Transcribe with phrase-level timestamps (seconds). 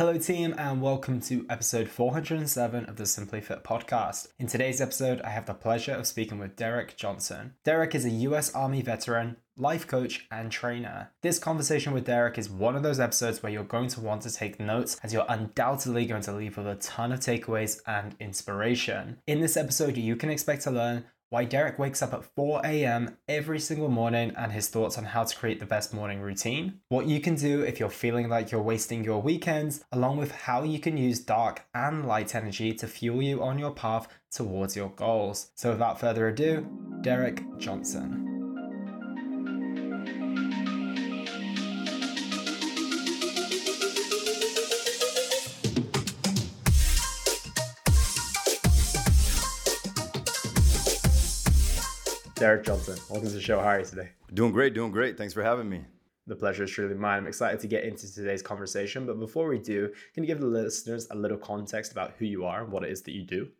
[0.00, 4.28] Hello, team, and welcome to episode 407 of the Simply Fit podcast.
[4.38, 7.52] In today's episode, I have the pleasure of speaking with Derick Johnson.
[7.64, 11.10] Derick is a US Army veteran, life coach, and trainer.
[11.20, 14.32] This conversation with Derick is one of those episodes where you're going to want to
[14.32, 19.18] take notes, as you're undoubtedly going to leave with a ton of takeaways and inspiration.
[19.26, 23.16] In this episode, you can expect to learn why Derick wakes up at 4 a.m.
[23.28, 27.06] every single morning and his thoughts on how to create the best morning routine, what
[27.06, 30.80] you can do if you're feeling like you're wasting your weekends, along with how you
[30.80, 35.52] can use dark and light energy to fuel you on your path towards your goals.
[35.54, 36.68] So, without further ado,
[37.00, 38.39] Derick Johnson.
[52.40, 53.60] Derick Johnson, welcome to the show.
[53.60, 54.08] How are you today?
[54.32, 55.18] Doing great, doing great.
[55.18, 55.84] Thanks for having me.
[56.26, 57.18] The pleasure is truly mine.
[57.18, 59.04] I'm excited to get into today's conversation.
[59.04, 62.46] But before we do, can you give the listeners a little context about who you
[62.46, 63.50] are and what it is that you do?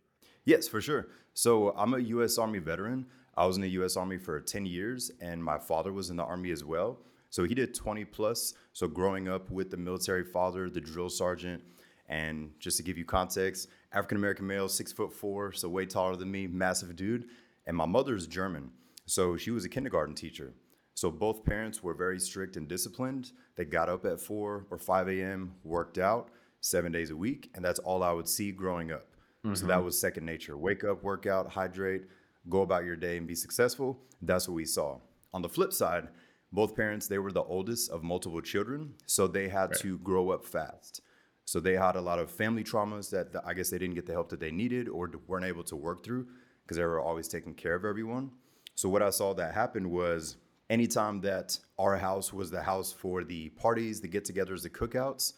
[0.47, 1.09] Yes, for sure.
[1.35, 2.39] So I'm a U.S.
[2.39, 3.05] Army veteran.
[3.37, 3.99] I was in the U.S.
[3.99, 7.01] Army for 10 years, and my father was in the Army as well.
[7.29, 8.55] So he did 20 plus.
[8.73, 11.63] So growing up with the military father, the drill sergeant,
[12.09, 16.17] and just to give you context, African American male, six foot four, so way taller
[16.17, 17.27] than me, massive dude.
[17.67, 18.73] And my mother's German.
[19.11, 20.55] So she was a kindergarten teacher.
[20.95, 23.33] So both parents were very strict and disciplined.
[23.57, 26.29] They got up at 4 or 5 a.m., worked out
[26.61, 29.09] seven days a week, and that's all I would see growing up.
[29.45, 29.55] Mm-hmm.
[29.55, 29.87] So that mm-hmm.
[29.87, 30.57] was second nature.
[30.57, 32.03] Wake up, work out, hydrate,
[32.49, 33.99] go about your day and be successful.
[34.23, 35.01] That's what we saw.
[35.35, 36.07] On the flip side,
[36.53, 39.81] both parents, they were the oldest of multiple children, so they had right.
[39.81, 41.01] to grow up fast.
[41.47, 44.13] So they had a lot of family traumas that I guess they didn't get the
[44.13, 46.29] help that they needed or weren't able to work through
[46.63, 48.31] because they were always taking care of everyone.
[48.75, 50.37] So what I saw that happened was
[50.69, 55.35] anytime that our house was the house for the parties, the get-togethers, the cookouts,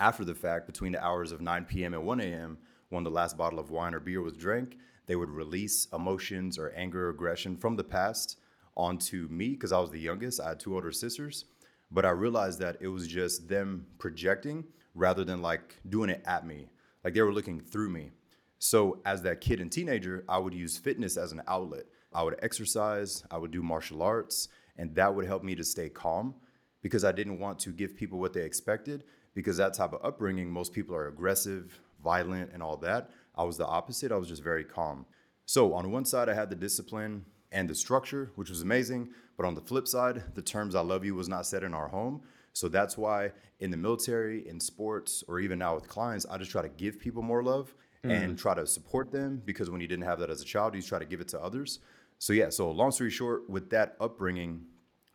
[0.00, 1.94] after the fact, between the hours of 9 p.m.
[1.94, 2.58] and 1 a.m.,
[2.88, 6.72] when the last bottle of wine or beer was drank, they would release emotions or
[6.74, 8.38] anger or aggression from the past
[8.76, 10.40] onto me because I was the youngest.
[10.40, 11.44] I had two older sisters.
[11.90, 14.64] But I realized that it was just them projecting
[14.94, 16.68] rather than like doing it at me.
[17.04, 18.10] Like they were looking through me.
[18.58, 21.86] So as that kid and teenager, I would use fitness as an outlet.
[22.12, 25.88] I would exercise, I would do martial arts, and that would help me to stay
[25.88, 26.34] calm
[26.82, 29.04] because I didn't want to give people what they expected
[29.34, 33.10] because that type of upbringing, most people are aggressive, violent, and all that.
[33.36, 34.12] I was the opposite.
[34.12, 35.06] I was just very calm.
[35.46, 39.10] So on one side, I had the discipline and the structure, which was amazing.
[39.36, 41.88] But on the flip side, the terms I love you was not said in our
[41.88, 42.22] home.
[42.52, 46.50] So that's why in the military, in sports, or even now with clients, I just
[46.50, 48.10] try to give people more love mm.
[48.10, 50.82] and try to support them because when you didn't have that as a child, you
[50.82, 51.78] try to give it to others.
[52.20, 54.66] So yeah, so long story short, with that upbringing,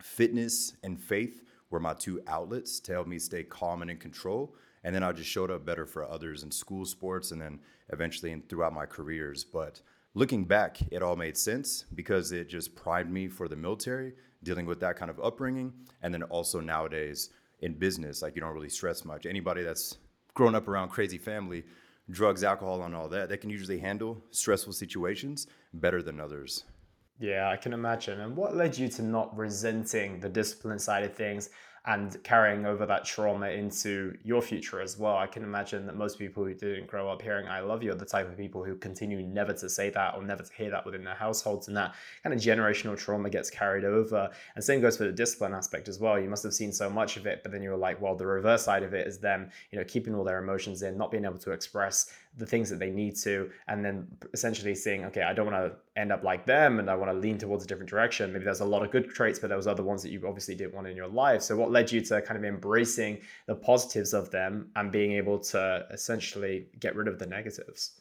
[0.02, 4.56] fitness and faith were my two outlets to help me stay calm and in control.
[4.82, 7.60] And then I just showed up better for others in school sports and then
[7.92, 9.44] eventually in, throughout my careers.
[9.44, 9.82] But
[10.14, 14.12] looking back, it all made sense because it just primed me for the military,
[14.42, 15.72] dealing with that kind of upbringing.
[16.02, 17.30] And then also nowadays
[17.60, 19.26] in business, like you don't really stress much.
[19.26, 19.98] Anybody that's
[20.34, 21.62] grown up around crazy family
[22.10, 26.64] drugs, alcohol, and all that, they can usually handle stressful situations better than others.
[27.18, 28.20] Yeah, I can imagine.
[28.20, 31.50] And what led you to not resenting the discipline side of things
[31.86, 35.16] and carrying over that trauma into your future as well.
[35.16, 37.96] I can imagine that most people who didn't grow up hearing I love you are
[37.96, 40.84] the type of people who continue never to say that or never to hear that
[40.84, 41.68] within their households.
[41.68, 41.94] And that
[42.24, 44.28] kind of generational trauma gets carried over.
[44.56, 46.18] And same goes for the discipline aspect as well.
[46.18, 48.26] You must have seen so much of it, but then you were like, well, the
[48.26, 51.24] reverse side of it is them, you know, keeping all their emotions in, not being
[51.24, 55.32] able to express the things that they need to, and then essentially saying, okay, I
[55.32, 57.88] don't want to end up like them and I want to lean towards a different
[57.88, 58.32] direction.
[58.32, 60.54] Maybe there's a lot of good traits, but there was other ones that you obviously
[60.54, 61.42] didn't want in your life.
[61.42, 65.38] So what led you to kind of embracing the positives of them and being able
[65.38, 68.00] to essentially get rid of the negatives?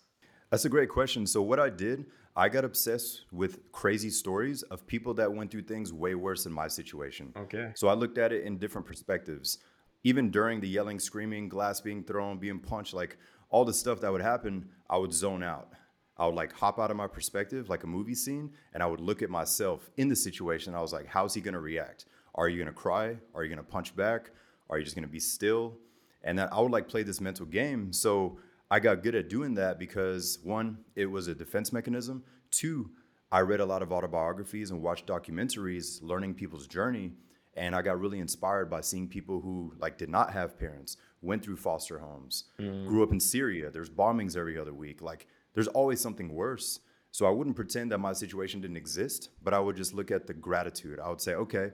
[0.51, 1.25] That's a great question.
[1.25, 5.63] So what I did, I got obsessed with crazy stories of people that went through
[5.63, 7.31] things way worse than my situation.
[7.37, 7.71] Okay.
[7.75, 9.59] So I looked at it in different perspectives.
[10.03, 13.17] Even during the yelling, screaming, glass being thrown, being punched, like
[13.55, 15.69] all the stuff that would happen, I would zone out.
[16.17, 18.99] I would like hop out of my perspective, like a movie scene, and I would
[18.99, 20.75] look at myself in the situation.
[20.75, 22.03] I was like, how's he gonna react?
[22.35, 23.15] Are you gonna cry?
[23.33, 24.31] Are you gonna punch back?
[24.69, 25.77] Are you just gonna be still?
[26.21, 27.93] And then I would like play this mental game.
[27.93, 32.25] So I got good at doing that because one, it was a defense mechanism.
[32.51, 32.89] Two,
[33.31, 37.13] I read a lot of autobiographies and watched documentaries learning people's journey.
[37.55, 41.43] And I got really inspired by seeing people who like did not have parents, went
[41.43, 42.85] through foster homes, mm.
[42.87, 43.71] grew up in Syria.
[43.71, 45.01] There's bombings every other week.
[45.01, 46.81] Like there's always something worse.
[47.11, 50.27] So I wouldn't pretend that my situation didn't exist, but I would just look at
[50.27, 50.99] the gratitude.
[50.99, 51.71] I would say, okay,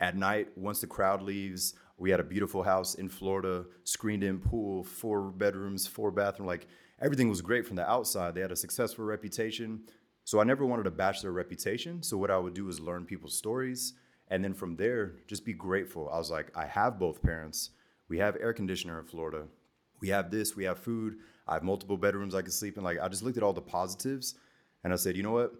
[0.00, 4.40] at night, once the crowd leaves, We had a beautiful house in Florida, screened in
[4.40, 6.48] pool, four bedrooms, four bathroom.
[6.48, 6.66] Like
[7.00, 8.34] everything was great from the outside.
[8.34, 9.82] They had a successful reputation.
[10.24, 12.02] So I never wanted to bash their reputation.
[12.02, 13.94] So what I would do is learn people's stories.
[14.28, 16.08] And then from there, just be grateful.
[16.12, 17.70] I was like, I have both parents.
[18.08, 19.46] We have air conditioner in Florida.
[20.00, 21.18] We have this, we have food.
[21.46, 22.84] I have multiple bedrooms I can sleep in.
[22.84, 24.34] Like I just looked at all the positives
[24.82, 25.52] and I said, you know what?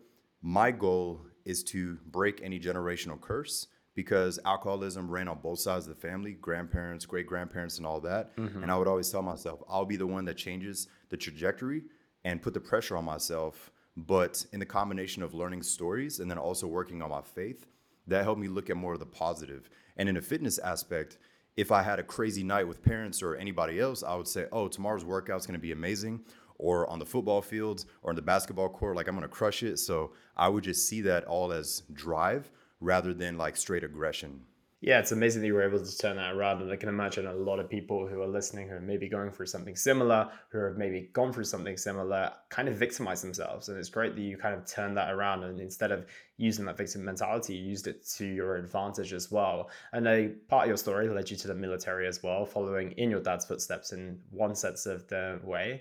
[0.43, 5.95] My goal is to break any generational curse because alcoholism ran on both sides of
[5.95, 8.37] the family grandparents, great grandparents, and all that.
[8.37, 8.63] Mm-hmm.
[8.63, 11.85] And I would always tell myself, I'll be the one that changes the trajectory
[12.25, 13.71] and put the pressure on myself.
[13.97, 17.67] But in the combination of learning stories and then also working on my faith,
[18.07, 19.71] that helped me look at more of the positive.
[19.97, 21.19] And in a fitness aspect,
[21.57, 24.69] if I had a crazy night with parents or anybody else, I would say, oh,
[24.69, 26.25] tomorrow's workout is going to be amazing.
[26.59, 29.79] Or on the football fields or in the basketball court, like I'm to crush it.
[29.79, 34.43] So I would just see that all as drive rather than like straight aggression.
[34.85, 36.61] Yeah, it's amazing that you were able to turn that around.
[36.61, 39.31] And I can imagine a lot of people who are listening who are maybe going
[39.31, 43.71] through something similar, who have maybe gone through something similar, kind of victimize themselves.
[43.71, 45.43] And it's great that you kind of turned that around.
[45.43, 46.05] And instead of
[46.37, 49.71] using that victim mentality, you used it to your advantage as well.
[49.95, 53.09] And a part of your story led you to the military as well, following in
[53.09, 55.81] your dad's footsteps in one sense of the way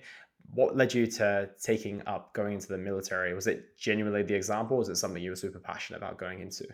[0.52, 3.34] what led you to taking up going into the military?
[3.34, 4.76] Was it genuinely the example?
[4.76, 6.66] was it something you were super passionate about going into?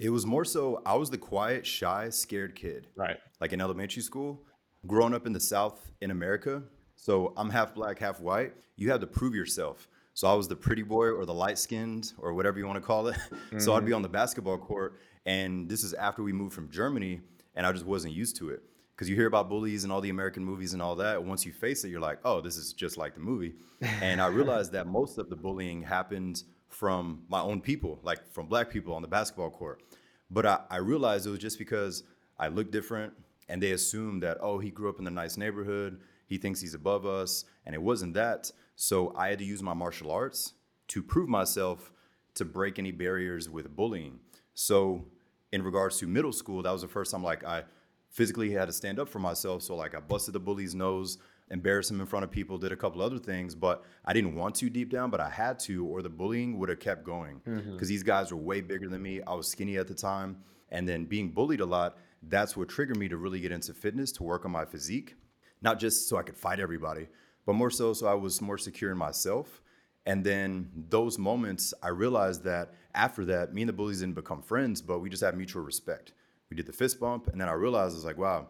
[0.00, 2.86] It was more so I was the quiet, shy, scared kid.
[2.96, 3.18] Right.
[3.38, 4.42] Like in elementary school,
[4.86, 6.62] growing up in the South in America.
[6.96, 8.54] So I'm half black, half white.
[8.76, 9.88] You have to prove yourself.
[10.14, 12.86] So I was the pretty boy or the light skinned or whatever you want to
[12.86, 13.16] call it.
[13.16, 13.58] Mm-hmm.
[13.58, 13.96] so I'd be mm-hmm.
[13.96, 14.98] on the basketball court.
[15.26, 17.20] And this is after we moved from Germany
[17.54, 18.62] and I just wasn't used to it.
[18.96, 21.22] Because you hear about bullies and all the American movies and all that.
[21.22, 23.54] Once you face it, you're like, oh, this is just like the movie.
[24.02, 28.46] And I realized that most of the bullying happened from my own people, like from
[28.46, 29.82] black people on the basketball court.
[30.30, 32.04] But I, I realized it was just because
[32.38, 33.12] I looked different
[33.48, 36.00] and they assumed that, oh, he grew up in a nice neighborhood.
[36.26, 37.44] He thinks he's above us.
[37.66, 38.50] And it wasn't that.
[38.76, 40.54] So I had to use my martial arts
[40.88, 41.92] to prove myself
[42.34, 44.20] to break any barriers with bullying.
[44.54, 45.06] So
[45.52, 47.64] in regards to middle school, that was the first time like I
[48.08, 49.62] physically had to stand up for myself.
[49.62, 51.18] So like I busted the bully's nose
[51.50, 54.54] embarrass him in front of people, did a couple other things, but I didn't want
[54.56, 57.40] to deep down, but I had to, or the bullying would have kept going.
[57.44, 57.86] Because mm-hmm.
[57.86, 59.20] these guys were way bigger than me.
[59.26, 60.38] I was skinny at the time.
[60.70, 64.12] And then being bullied a lot, that's what triggered me to really get into fitness,
[64.12, 65.16] to work on my physique,
[65.62, 67.08] not just so I could fight everybody,
[67.46, 69.60] but more so so I was more secure in myself.
[70.06, 74.42] And then those moments, I realized that after that, me and the bullies didn't become
[74.42, 76.12] friends, but we just had mutual respect.
[76.48, 78.48] We did the fist bump, and then I realized I was like, wow,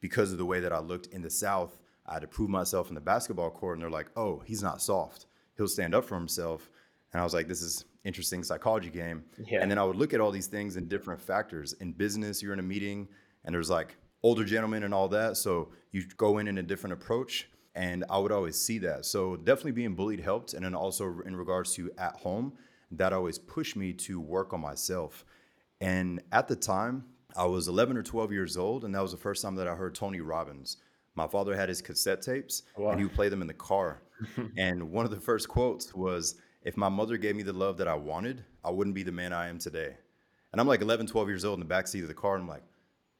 [0.00, 2.88] because of the way that I looked in the South, I had to prove myself
[2.88, 5.26] in the basketball court, and they're like, "Oh, he's not soft.
[5.56, 6.70] He'll stand up for himself."
[7.12, 9.60] And I was like, "This is interesting psychology game." Yeah.
[9.60, 11.74] And then I would look at all these things in different factors.
[11.74, 13.08] In business, you're in a meeting,
[13.44, 16.94] and there's like older gentlemen and all that, so you go in in a different
[16.94, 17.48] approach.
[17.74, 19.04] And I would always see that.
[19.04, 22.54] So definitely being bullied helped, and then also in regards to at home,
[22.90, 25.24] that always pushed me to work on myself.
[25.80, 27.04] And at the time,
[27.36, 29.74] I was 11 or 12 years old, and that was the first time that I
[29.76, 30.78] heard Tony Robbins.
[31.18, 32.90] My father had his cassette tapes wow.
[32.90, 34.02] and he would play them in the car.
[34.56, 37.88] and one of the first quotes was, If my mother gave me the love that
[37.88, 39.96] I wanted, I wouldn't be the man I am today.
[40.52, 42.36] And I'm like 11, 12 years old in the backseat of the car.
[42.36, 42.62] And I'm like,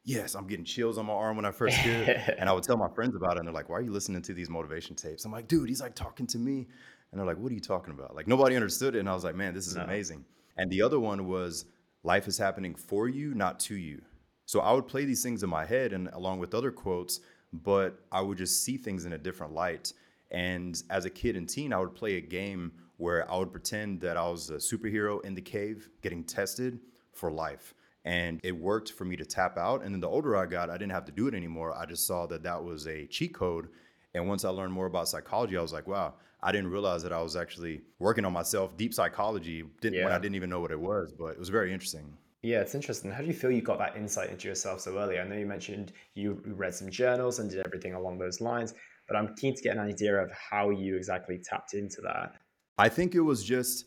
[0.05, 2.37] Yes, I'm getting chills on my arm when I first hear it.
[2.39, 3.41] and I would tell my friends about it.
[3.41, 5.25] And they're like, Why are you listening to these motivation tapes?
[5.25, 6.69] I'm like, Dude, he's like talking to me.
[7.11, 8.15] And they're like, What are you talking about?
[8.15, 9.01] Like, nobody understood it.
[9.01, 9.82] And I was like, Man, this is no.
[9.82, 10.25] amazing.
[10.56, 11.65] And the other one was,
[12.05, 14.03] Life is happening for you, not to you.
[14.46, 17.20] So I would play these things in my head, and along with other quotes,
[17.52, 19.93] but I would just see things in a different light.
[20.31, 24.00] And as a kid and teen, I would play a game where I would pretend
[24.02, 26.81] that I was a superhero in the cave getting tested
[27.12, 27.74] for life.
[28.05, 29.82] And it worked for me to tap out.
[29.82, 31.76] And then the older I got, I didn't have to do it anymore.
[31.76, 33.69] I just saw that that was a cheat code.
[34.14, 37.12] And once I learned more about psychology, I was like, wow, I didn't realize that
[37.12, 40.05] I was actually working on myself, deep psychology, didn't, yeah.
[40.05, 41.12] when I didn't even know what it was.
[41.12, 42.17] But it was very interesting.
[42.43, 43.11] Yeah, it's interesting.
[43.11, 45.19] How do you feel you got that insight into yourself so early?
[45.19, 48.75] I know you mentioned you read some journals and did everything along those lines,
[49.09, 52.35] but I'm keen to get an idea of how you exactly tapped into that.
[52.79, 53.87] I think it was just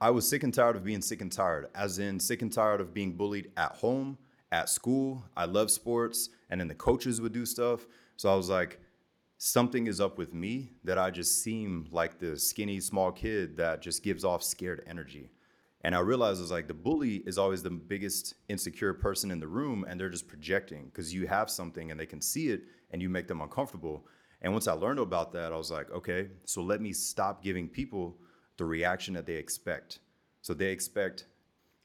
[0.00, 2.80] I was sick and tired of being sick and tired, as in sick and tired
[2.80, 4.16] of being bullied at home,
[4.50, 5.22] at school.
[5.36, 7.86] I love sports, and then the coaches would do stuff.
[8.16, 8.80] So I was like,
[9.36, 13.82] something is up with me that I just seem like the skinny, small kid that
[13.82, 15.28] just gives off scared energy.
[15.82, 19.40] And I realized I was like, the bully is always the biggest insecure person in
[19.40, 22.62] the room, and they're just projecting because you have something and they can see it
[22.90, 24.06] and you make them uncomfortable.
[24.42, 27.68] And once I learned about that, I was like, okay, so let me stop giving
[27.68, 28.18] people
[28.58, 30.00] the reaction that they expect.
[30.42, 31.26] So they expect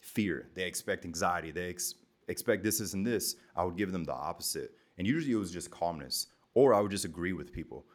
[0.02, 1.96] fear, they expect anxiety, they ex-
[2.28, 4.72] expect this, this, and this, I would give them the opposite.
[4.98, 7.86] And usually it was just calmness, or I would just agree with people.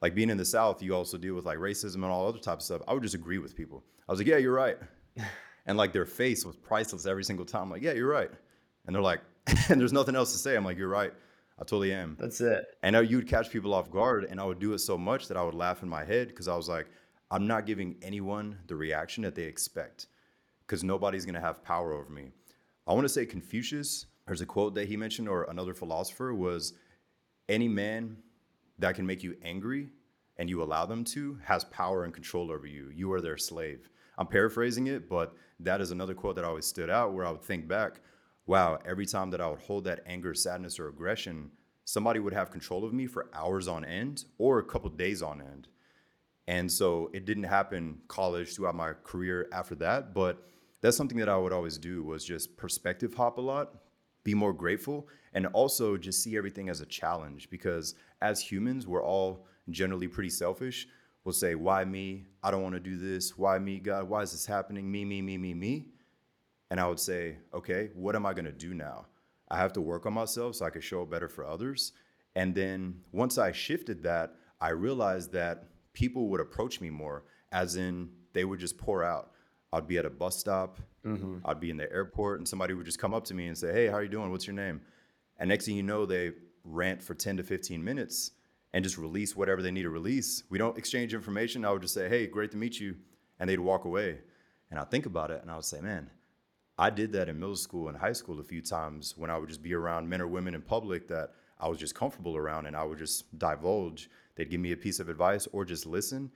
[0.00, 2.68] Like being in the South, you also deal with like racism and all other types
[2.70, 2.88] of stuff.
[2.88, 3.84] I would just agree with people.
[4.08, 4.78] I was like, yeah, you're right.
[5.66, 7.64] and like their face was priceless every single time.
[7.64, 8.30] I'm like, yeah, you're right.
[8.86, 9.20] And they're like,
[9.68, 10.56] and there's nothing else to say.
[10.56, 11.12] I'm like, you're right.
[11.58, 12.16] I totally am.
[12.18, 12.64] That's it.
[12.82, 14.96] And uh, I, you would catch people off guard, and I would do it so
[14.96, 16.86] much that I would laugh in my head because I was like,
[17.30, 20.06] I'm not giving anyone the reaction that they expect
[20.66, 22.30] because nobody's going to have power over me.
[22.86, 26.72] I want to say Confucius, there's a quote that he mentioned, or another philosopher was,
[27.48, 28.16] any man
[28.78, 29.90] that can make you angry
[30.38, 32.90] and you allow them to has power and control over you.
[32.94, 33.90] You are their slave.
[34.16, 37.42] I'm paraphrasing it, but that is another quote that always stood out where I would
[37.42, 38.00] think back,
[38.46, 41.50] wow, every time that I would hold that anger, sadness, or aggression,
[41.84, 45.40] somebody would have control of me for hours on end or a couple days on
[45.40, 45.68] end.
[46.46, 50.42] And so it didn't happen college throughout my career after that, but
[50.80, 53.74] that's something that I would always do was just perspective hop a lot,
[54.24, 59.04] be more grateful, and also just see everything as a challenge because as humans, we're
[59.04, 60.88] all generally pretty selfish.
[61.24, 62.26] We'll say, Why me?
[62.42, 63.36] I don't want to do this.
[63.36, 64.08] Why me, God?
[64.08, 64.90] Why is this happening?
[64.90, 65.86] Me, me, me, me, me.
[66.70, 69.06] And I would say, Okay, what am I going to do now?
[69.50, 71.92] I have to work on myself so I can show up better for others.
[72.36, 77.76] And then once I shifted that, I realized that people would approach me more, as
[77.76, 79.32] in they would just pour out.
[79.72, 81.38] I'd be at a bus stop, mm-hmm.
[81.44, 83.72] I'd be in the airport, and somebody would just come up to me and say,
[83.72, 84.30] Hey, how are you doing?
[84.30, 84.80] What's your name?
[85.38, 86.32] And next thing you know, they
[86.64, 88.32] rant for 10 to 15 minutes
[88.72, 90.44] and just release whatever they need to release.
[90.48, 91.64] We don't exchange information.
[91.64, 92.96] I would just say, Hey, great to meet you.
[93.38, 94.18] And they'd walk away.
[94.70, 96.10] And I'd think about it and I would say, Man,
[96.78, 99.48] I did that in middle school and high school a few times when I would
[99.48, 102.76] just be around men or women in public that I was just comfortable around and
[102.76, 104.08] I would just divulge.
[104.34, 106.30] They'd give me a piece of advice or just listen.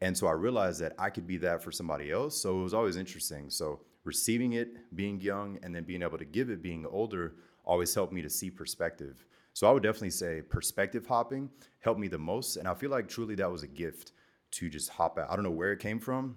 [0.00, 2.40] And so I realized that I could be that for somebody else.
[2.40, 3.50] So it was always interesting.
[3.50, 7.94] So receiving it, being young, and then being able to give it, being older, always
[7.94, 9.24] helped me to see perspective.
[9.58, 11.50] So I would definitely say perspective hopping
[11.80, 12.58] helped me the most.
[12.58, 14.12] And I feel like truly that was a gift
[14.52, 15.28] to just hop out.
[15.28, 16.36] I don't know where it came from.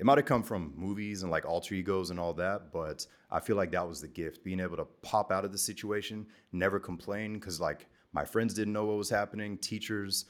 [0.00, 3.38] It might have come from movies and like alter egos and all that, but I
[3.38, 6.80] feel like that was the gift being able to pop out of the situation, never
[6.80, 10.24] complain because like my friends didn't know what was happening, teachers,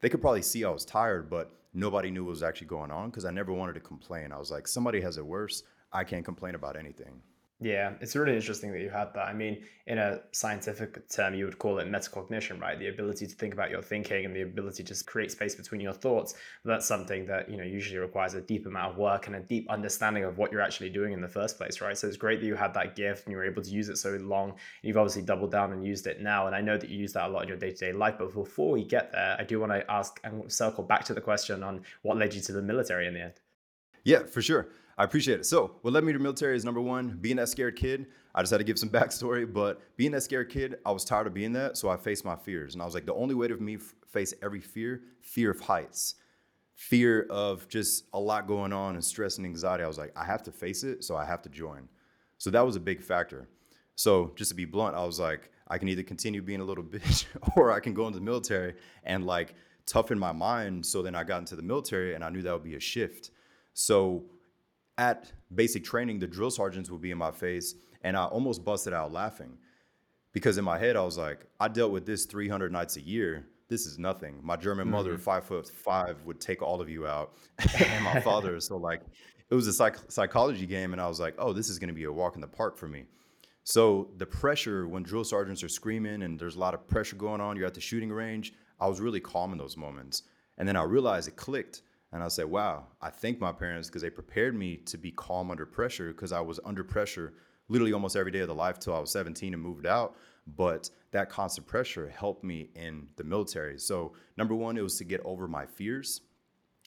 [0.00, 3.10] they could probably see I was tired, but nobody knew what was actually going on
[3.10, 4.32] because I never wanted to complain.
[4.32, 5.62] I was like, somebody has it worse.
[5.92, 7.20] I can't complain about anything.
[7.62, 9.28] Yeah, it's really interesting that you had that.
[9.28, 12.76] I mean, in a scientific term, you would call it metacognition, right?
[12.76, 15.92] The ability to think about your thinking and the ability to create space between your
[15.92, 16.34] thoughts.
[16.64, 19.70] That's something that, you know, usually requires a deep amount of work and a deep
[19.70, 21.96] understanding of what you're actually doing in the first place, right?
[21.96, 23.96] So it's great that you had that gift and you were able to use it
[23.96, 24.54] so long.
[24.82, 26.48] You've obviously doubled down and used it now.
[26.48, 28.16] And I know that you use that a lot in your day to day life.
[28.18, 31.20] But before we get there, I do want to ask and circle back to the
[31.20, 33.34] question on what led you to the military in the end.
[34.02, 34.66] Yeah, for sure.
[34.98, 35.46] I appreciate it.
[35.46, 38.06] So, what led me to military is number one, being that scared kid.
[38.34, 41.26] I just had to give some backstory, but being that scared kid, I was tired
[41.26, 43.48] of being that, so I faced my fears, and I was like, the only way
[43.48, 46.16] to me face every fear, fear of heights,
[46.74, 49.84] fear of just a lot going on and stress and anxiety.
[49.84, 51.88] I was like, I have to face it, so I have to join.
[52.38, 53.48] So that was a big factor.
[53.94, 56.84] So just to be blunt, I was like, I can either continue being a little
[56.94, 59.54] bitch or I can go into the military and like
[59.86, 60.84] toughen my mind.
[60.84, 63.30] So then I got into the military and I knew that would be a shift.
[63.74, 64.24] So
[65.02, 68.92] at basic training, the drill sergeants would be in my face, and I almost busted
[68.92, 69.58] out laughing
[70.32, 73.46] because in my head I was like, I dealt with this 300 nights a year.
[73.68, 74.38] This is nothing.
[74.42, 74.94] My German mm-hmm.
[74.94, 77.34] mother, five foot five, would take all of you out,
[77.78, 78.60] and my father.
[78.60, 79.02] So like,
[79.50, 81.94] it was a psych- psychology game, and I was like, oh, this is going to
[81.94, 83.04] be a walk in the park for me.
[83.64, 87.40] So the pressure when drill sergeants are screaming and there's a lot of pressure going
[87.40, 88.52] on, you're at the shooting range.
[88.80, 90.22] I was really calm in those moments,
[90.58, 91.82] and then I realized it clicked.
[92.12, 95.50] And I said, wow, I thank my parents because they prepared me to be calm
[95.50, 97.32] under pressure because I was under pressure
[97.68, 100.16] literally almost every day of the life till I was 17 and moved out.
[100.46, 103.78] But that constant pressure helped me in the military.
[103.78, 106.20] So, number one, it was to get over my fears.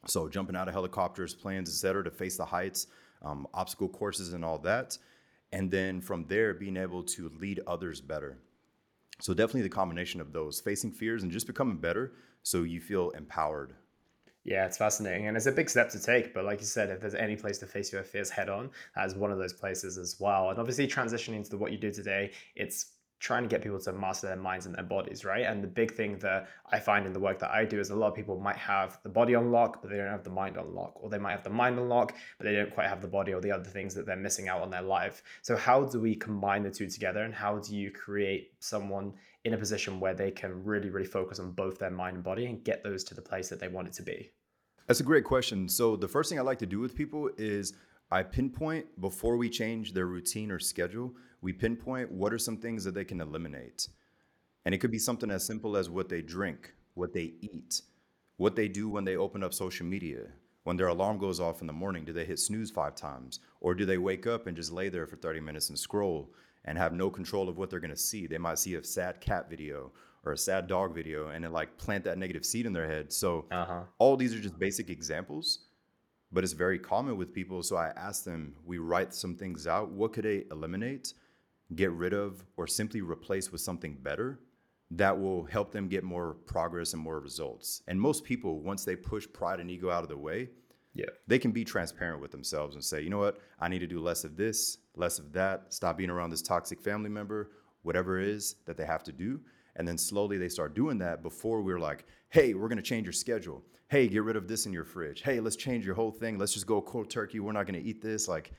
[0.06, 2.88] So, jumping out of helicopters, planes, etc., to face the heights,
[3.24, 4.98] um, obstacle courses, and all that.
[5.54, 8.40] And then from there, being able to lead others better.
[9.22, 12.12] So, definitely the combination of those facing fears and just becoming better
[12.44, 13.76] so you feel empowered
[14.46, 15.28] yeah, it's fascinating.
[15.28, 16.34] And it's a big step to take.
[16.34, 19.08] But like you said, if there's any place to face your fears head on, that
[19.08, 20.52] is one of those places as well.
[20.52, 24.28] And obviously, transitioning to what you do today, it's trying to get people to master
[24.28, 25.46] their minds and their bodies, right?
[25.46, 27.96] And the big thing that I find in the work that I do is a
[27.96, 30.58] lot of people might have the body on lock, but they don't have the mind
[30.58, 33.02] on lock, or they might have the mind on lock, but they don't quite have
[33.02, 35.24] the body or the other things that they're missing out on their life.
[35.42, 39.14] So, how do we combine the two together, and how do you create someone
[39.46, 42.48] in a position where they can really, really focus on both their mind and body
[42.48, 44.32] and get those to the place that they want it to be?
[44.88, 45.70] That's a great question.
[45.70, 47.74] So, the first thing I like to do with people is
[48.12, 52.84] I pinpoint before we change their routine or schedule, we pinpoint what are some things
[52.84, 53.88] that they can eliminate.
[54.66, 57.84] And it could be something as simple as what they drink, what they eat,
[58.38, 60.22] what they do when they open up social media.
[60.64, 63.42] When their alarm goes off in the morning, do they hit snooze five times?
[63.62, 66.34] Or do they wake up and just lay there for 30 minutes and scroll
[66.64, 68.26] and have no control of what they're gonna see?
[68.26, 69.92] They might see a sad cat video
[70.26, 73.14] or a sad dog video and it like plant that negative seed in their head.
[73.14, 73.84] So Uh-huh.
[74.00, 75.60] all these are just basic examples,
[76.32, 77.62] but it's very common with people.
[77.62, 79.92] So I asked them, we write some things out.
[79.92, 81.14] What could they eliminate,
[81.74, 84.40] get rid of, or simply replace with something better
[84.92, 87.82] that will help them get more progress and more results?
[87.88, 90.50] And most people, once they push pride and ego out of the way,
[90.94, 91.06] Yeah.
[91.28, 94.00] they can be transparent with themselves and say, you know what, I need to do
[94.00, 98.28] less of this, less of that, stop being around this toxic family member, whatever it
[98.28, 99.42] is that they have to do.
[99.76, 103.14] And then slowly they start doing that before we're like, hey, we're gonna change your
[103.14, 103.62] schedule.
[103.90, 105.22] Hey, get rid of this in your fridge.
[105.22, 106.38] Hey, let's change your whole thing.
[106.38, 107.40] Let's just go cold turkey.
[107.40, 108.28] We're not gonna eat this.
[108.28, 108.54] Like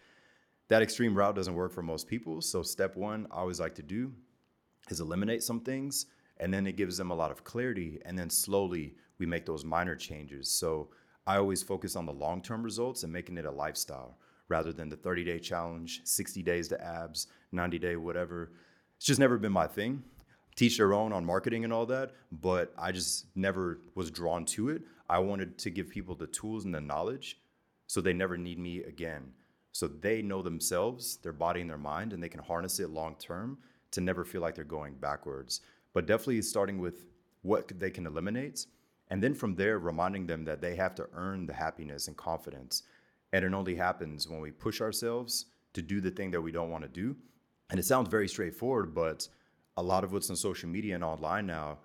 [0.69, 2.41] that extreme route doesn't work for most people.
[2.41, 4.13] So, step one, I always like to do
[4.91, 6.07] is eliminate some things
[6.39, 9.65] and then it gives them a lot of clarity and then slowly we make those
[9.65, 10.51] minor changes.
[10.51, 10.89] So
[11.27, 14.17] i always focus on the long-term results and making it a lifestyle
[14.49, 18.53] rather than the 30-day challenge 60 days to abs 90 day whatever.
[18.97, 20.03] It's just never been my thing.
[20.55, 24.69] Teach their own on marketing and all that but i just never was drawn to
[24.71, 24.83] it.
[25.09, 27.39] I wanted to give people the tools and the knowledge
[27.87, 29.33] so they never need me again
[29.77, 33.15] so they know themselves their body and their mind and they can harness it long
[33.17, 33.59] term
[33.91, 35.61] to never feel like they're going backwards.
[35.93, 37.05] But definitely starting with
[37.43, 38.65] what they can eliminate
[39.11, 42.85] and then from there reminding them that they have to earn the happiness and confidence.
[43.35, 46.71] And it only happens when we push ourselves to do the thing that we don't
[46.71, 47.15] want to do.
[47.69, 49.29] And it sounds very straightforward but
[49.77, 51.81] a lot of what's on social media and online now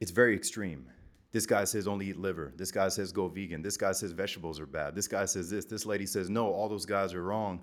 [0.00, 0.86] it's very extreme.
[1.30, 2.52] This guy says only eat liver.
[2.56, 3.62] This guy says go vegan.
[3.62, 4.94] This guy says vegetables are bad.
[4.94, 5.66] This guy says this.
[5.66, 7.62] This lady says no, all those guys are wrong.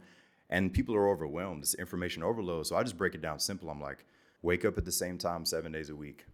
[0.51, 1.63] And people are overwhelmed.
[1.63, 2.67] It's information overload.
[2.67, 3.69] So I just break it down simple.
[3.69, 4.05] I'm like,
[4.43, 6.25] wake up at the same time seven days a week.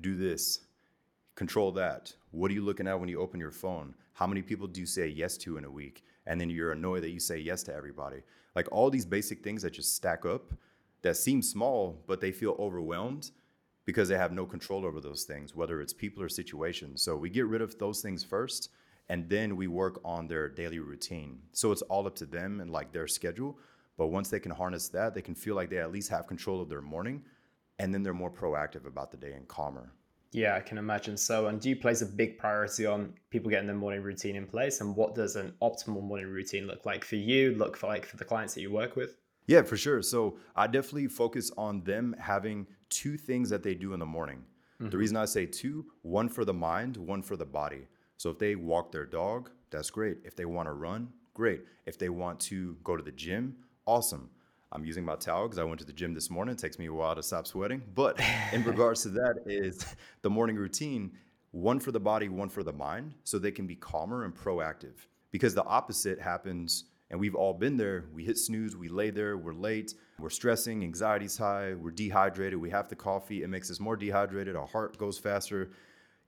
[0.00, 0.60] Do this.
[1.34, 2.14] Control that.
[2.30, 3.94] What are you looking at when you open your phone?
[4.12, 6.04] How many people do you say yes to in a week?
[6.26, 8.18] And then you're annoyed that you say yes to everybody.
[8.54, 10.52] Like all these basic things that just stack up
[11.02, 13.30] that seem small, but they feel overwhelmed
[13.88, 17.00] because they have no control over those things, whether it's people or situations.
[17.00, 18.68] So we get rid of those things first,
[19.08, 21.38] and then we work on their daily routine.
[21.52, 23.58] So it's all up to them and like their schedule.
[23.96, 26.60] But once they can harness that, they can feel like they at least have control
[26.60, 27.24] of their morning,
[27.78, 29.94] and then they're more proactive about the day and calmer.
[30.32, 31.46] Yeah, I can imagine so.
[31.46, 34.82] And do you place a big priority on people getting their morning routine in place?
[34.82, 38.18] And what does an optimal morning routine look like for you, look for like for
[38.18, 39.16] the clients that you work with?
[39.48, 40.02] Yeah, for sure.
[40.02, 44.44] So I definitely focus on them having two things that they do in the morning.
[44.78, 44.96] The mm-hmm.
[44.96, 47.88] reason I say two, one for the mind, one for the body.
[48.18, 50.18] So if they walk their dog, that's great.
[50.22, 51.62] If they want to run, great.
[51.86, 53.56] If they want to go to the gym,
[53.86, 54.30] awesome.
[54.70, 56.54] I'm using my towel because I went to the gym this morning.
[56.54, 57.82] It takes me a while to stop sweating.
[57.94, 58.20] But
[58.52, 61.12] in regards to that, is the morning routine
[61.52, 65.06] one for the body, one for the mind, so they can be calmer and proactive.
[65.30, 68.04] Because the opposite happens, and we've all been there.
[68.14, 72.70] We hit snooze, we lay there, we're late, we're stressing, anxiety's high, we're dehydrated, we
[72.70, 75.70] have the coffee, it makes us more dehydrated, our heart goes faster,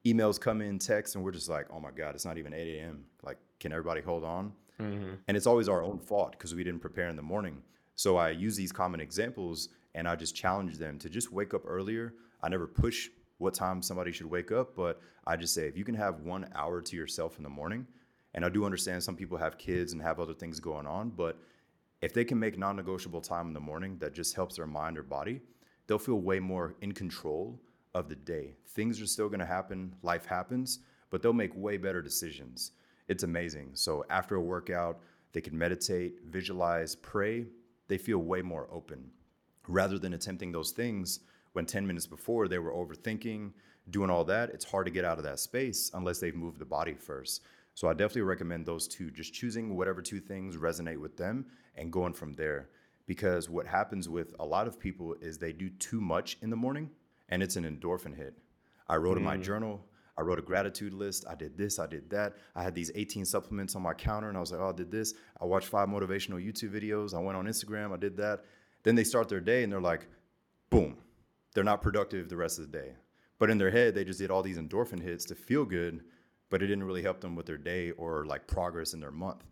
[0.06, 2.78] emails come in, texts, and we're just like, oh my God, it's not even 8
[2.78, 3.04] a.m.
[3.22, 4.52] Like, can everybody hold on?
[4.80, 5.14] Mm-hmm.
[5.28, 7.62] And it's always our own fault because we didn't prepare in the morning.
[7.96, 11.62] So I use these common examples and I just challenge them to just wake up
[11.66, 12.14] earlier.
[12.42, 15.84] I never push what time somebody should wake up, but I just say if you
[15.84, 17.86] can have one hour to yourself in the morning,
[18.34, 21.38] and I do understand some people have kids and have other things going on, but
[22.02, 24.96] if they can make non negotiable time in the morning that just helps their mind
[24.96, 25.40] or body,
[25.86, 27.60] they'll feel way more in control
[27.94, 28.54] of the day.
[28.68, 32.72] Things are still gonna happen, life happens, but they'll make way better decisions.
[33.08, 33.70] It's amazing.
[33.74, 35.00] So after a workout,
[35.32, 37.46] they can meditate, visualize, pray.
[37.88, 39.10] They feel way more open
[39.68, 41.20] rather than attempting those things
[41.52, 43.52] when 10 minutes before they were overthinking,
[43.90, 44.50] doing all that.
[44.50, 47.42] It's hard to get out of that space unless they've moved the body first.
[47.74, 51.92] So I definitely recommend those two, just choosing whatever two things resonate with them and
[51.92, 52.68] going from there.
[53.06, 56.56] Because what happens with a lot of people is they do too much in the
[56.56, 56.90] morning
[57.28, 58.34] and it's an endorphin hit.
[58.88, 59.42] I wrote in my mm.
[59.42, 59.84] journal,
[60.18, 61.24] I wrote a gratitude list.
[61.28, 62.34] I did this, I did that.
[62.54, 64.90] I had these 18 supplements on my counter, and I was like, oh, I did
[64.90, 65.14] this.
[65.40, 67.14] I watched five motivational YouTube videos.
[67.14, 68.44] I went on Instagram, I did that.
[68.82, 70.06] Then they start their day and they're like,
[70.68, 70.98] boom,
[71.54, 72.92] they're not productive the rest of the day.
[73.38, 76.02] But in their head, they just did all these endorphin hits to feel good,
[76.50, 79.44] but it didn't really help them with their day or like progress in their month.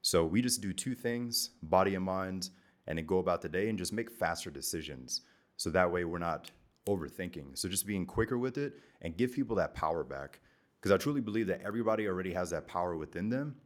[0.00, 2.50] So we just do two things, body and mind,
[2.86, 5.22] and then go about the day and just make faster decisions.
[5.56, 6.50] So that way we're not
[6.88, 7.58] overthinking.
[7.58, 10.40] So just being quicker with it and give people that power back.
[10.80, 13.56] Because I truly believe that everybody already has that power within them.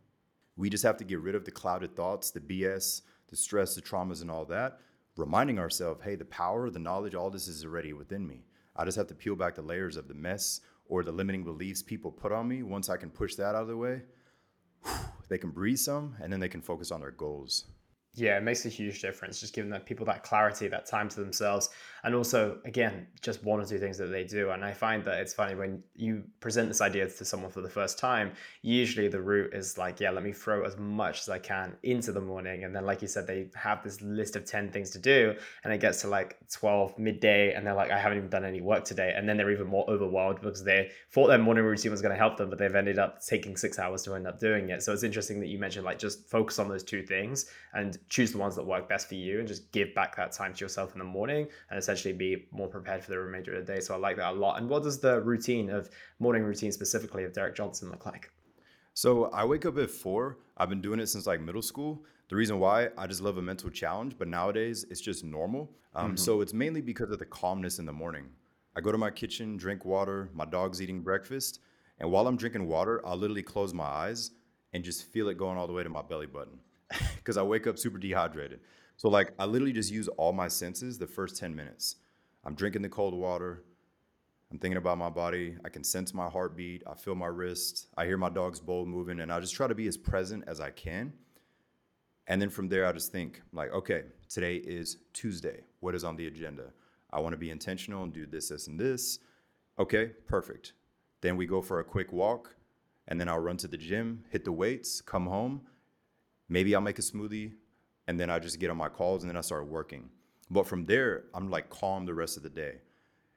[0.57, 3.83] We just have to get rid of the clouded thoughts, the BS, the stress, the
[3.83, 4.79] traumas, and all that,
[5.17, 8.45] reminding ourselves, hey, the power, the knowledge, all this is already within me.
[8.77, 10.61] I just have to peel back the layers of the mess
[10.91, 12.63] or the limiting beliefs people put on me.
[12.63, 14.03] Once I can push that out of the way,
[15.29, 17.67] they can breathe some and then they can focus on their goals.
[18.15, 21.21] Yeah, it makes a huge difference just giving that people that clarity, that time to
[21.21, 21.71] themselves,
[22.03, 24.51] and also again, just one or two things that they do.
[24.51, 27.69] And I find that it's funny when you present this idea to someone for the
[27.71, 28.33] first time.
[28.63, 32.11] Usually, the route is like, yeah, let me throw as much as I can into
[32.11, 34.99] the morning, and then, like you said, they have this list of ten things to
[34.99, 38.45] do, and it gets to like twelve midday, and they're like, I haven't even done
[38.45, 41.93] any work today, and then they're even more overwhelmed because they thought their morning routine
[41.93, 44.41] was going to help them, but they've ended up taking six hours to end up
[44.41, 44.83] doing it.
[44.83, 48.33] So it's interesting that you mentioned like just focus on those two things and choose
[48.33, 50.93] the ones that work best for you and just give back that time to yourself
[50.93, 53.81] in the morning and essentially be more prepared for the remainder of the day.
[53.81, 54.61] So I like that a lot.
[54.61, 58.31] And what does the routine of morning routine specifically of Derick Johnson look like?
[58.95, 60.39] So I wake up at four.
[60.57, 62.05] I've been doing it since like middle school.
[62.29, 65.71] The reason why I just love a mental challenge, but nowadays it's just normal.
[65.95, 66.17] Um, mm-hmm.
[66.17, 68.29] So it's mainly because of the calmness in the morning.
[68.77, 71.61] I go to my kitchen, drink water, my dog's eating breakfast.
[71.99, 74.31] And while I'm drinking water, I'll literally close my eyes
[74.73, 76.61] and just feel it going all the way to my belly button
[77.17, 78.61] because I wake up super dehydrated.
[78.97, 81.97] So like I literally just use all my senses the first 10 minutes.
[82.45, 83.65] I'm drinking the cold water.
[84.51, 85.57] I'm thinking about my body.
[85.65, 86.83] I can sense my heartbeat.
[86.87, 87.89] I feel my wrist.
[87.97, 90.61] I hear my dog's bowl moving and I just try to be as present as
[90.61, 91.13] I can.
[92.27, 95.63] And then from there I just think like, okay, today is Tuesday.
[95.81, 96.73] What is on the agenda?
[97.13, 99.19] I want to be intentional and do this, this, and this.
[99.79, 100.75] Okay, perfect.
[101.21, 102.55] Then we go for a quick walk
[103.09, 105.63] and then I'll run to the gym, hit the weights, come home,
[106.51, 107.53] Maybe I'll make a smoothie
[108.07, 110.11] and then I just get on my calls and then I start working.
[110.51, 112.81] But from there, I'm like calm the rest of the day.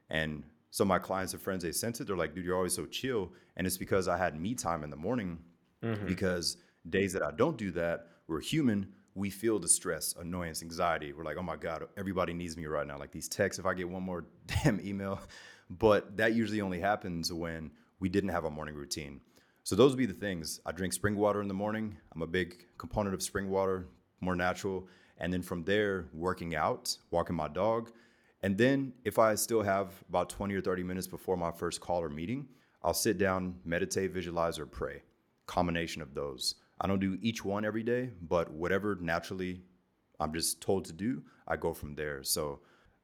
[0.09, 2.07] And so my clients and friends, they sense it.
[2.07, 3.31] They're like, dude, you're always so chill.
[3.55, 5.37] And it's because I had me time in the morning.
[5.83, 6.07] Mm-hmm.
[6.07, 6.57] Because
[6.89, 8.87] days that I don't do that, we're human.
[9.13, 11.13] We feel the stress, annoyance, anxiety.
[11.13, 12.97] We're like, oh my God, everybody needs me right now.
[12.97, 14.25] Like these texts, if I get one more
[14.63, 15.19] damn email.
[15.69, 19.21] But that usually only happens when we didn't have a morning routine.
[19.65, 20.59] So those would be the things.
[20.65, 21.95] I drink spring water in the morning.
[22.13, 23.87] I'm a big component of spring water,
[24.19, 24.89] more natural.
[25.17, 27.91] And then from there, working out, walking my dog.
[28.41, 32.01] And then if I still have about 20 or 30 minutes before my first call
[32.01, 32.45] or meeting,
[32.83, 35.01] I'll sit down, meditate, visualize, or pray.
[35.47, 36.55] Combination of those.
[36.81, 39.61] I don't do each one every day, but whatever naturally
[40.19, 42.21] I'm just told to do, I go from there.
[42.23, 42.59] So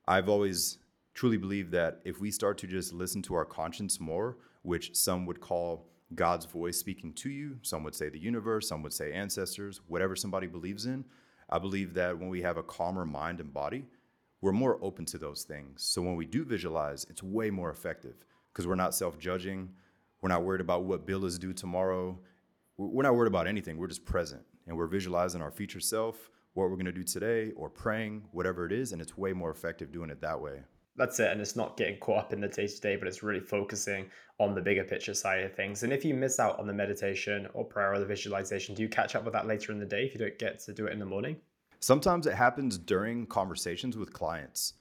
[0.09, 0.79] I've always
[1.13, 5.25] truly believed that if we start to just listen to our conscience more, which some
[5.25, 7.57] would call God's voice speaking to you.
[7.61, 11.05] Some would say the universe, some would say ancestors, whatever somebody believes in.
[11.49, 13.85] I believe that when we have a calmer mind and body,
[14.41, 15.83] we're more open to those things.
[15.83, 18.15] So when we do visualize, it's way more effective
[18.51, 19.69] because we're not self judging.
[20.21, 22.19] We're not worried about what bill is due tomorrow.
[22.77, 23.77] We're not worried about anything.
[23.77, 27.51] We're just present and we're visualizing our future self, what we're going to do today,
[27.55, 28.93] or praying, whatever it is.
[28.93, 30.61] And it's way more effective doing it that way
[30.99, 33.23] that's it and it's not getting caught up in the day to day but it's
[33.23, 34.05] really focusing
[34.37, 37.47] on the bigger picture side of things and if you miss out on the meditation
[37.53, 40.05] or prayer or the visualization do you catch up with that later in the day
[40.05, 41.37] if you don't get to do it in the morning
[41.79, 44.73] sometimes it happens during conversations with clients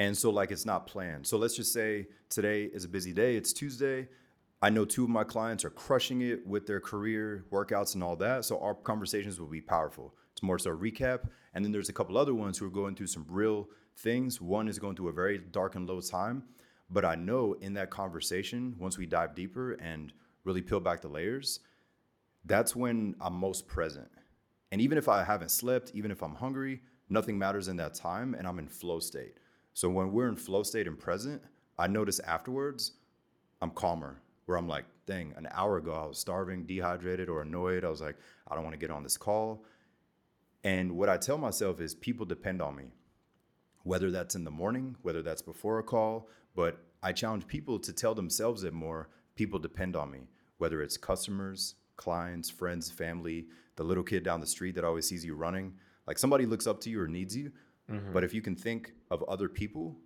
[0.00, 3.36] and so like it's not planned so let's just say today is a busy day
[3.36, 4.08] it's tuesday
[4.62, 8.14] I know two of my clients are crushing it with their career workouts and all
[8.16, 8.44] that.
[8.44, 10.14] So our conversations will be powerful.
[10.32, 11.20] It's more so a recap.
[11.54, 13.68] And then there's a couple other ones who are going through some real
[14.00, 14.40] things.
[14.40, 16.44] One is going through a very dark and low time,
[16.90, 20.12] but I know in that conversation, once we dive deeper and
[20.44, 21.60] really peel back the layers,
[22.44, 24.08] that's when I'm most present.
[24.72, 28.34] And even if I haven't slept, even if I'm hungry, nothing matters in that time
[28.34, 29.38] and I'm in flow state.
[29.74, 31.42] So when we're in flow state and present,
[31.78, 32.92] I notice afterwards
[33.62, 37.84] I'm calmer, where I'm like, dang, an hour ago I was starving, dehydrated, or annoyed.
[37.84, 38.16] I was like,
[38.48, 39.64] I don't want to get on this call.
[40.64, 42.92] And what I tell myself is people depend on me
[43.82, 46.28] whether that's in the morning, whether that's before a call.
[46.54, 49.08] But I challenge people to tell themselves it more.
[49.36, 54.46] People depend on me, whether it's customers, clients, friends, family, the little kid down the
[54.46, 55.72] street that always sees you running.
[56.06, 57.52] Like somebody looks up to you or needs you.
[57.90, 58.12] Mm-hmm.
[58.12, 59.96] But if you can think of other people,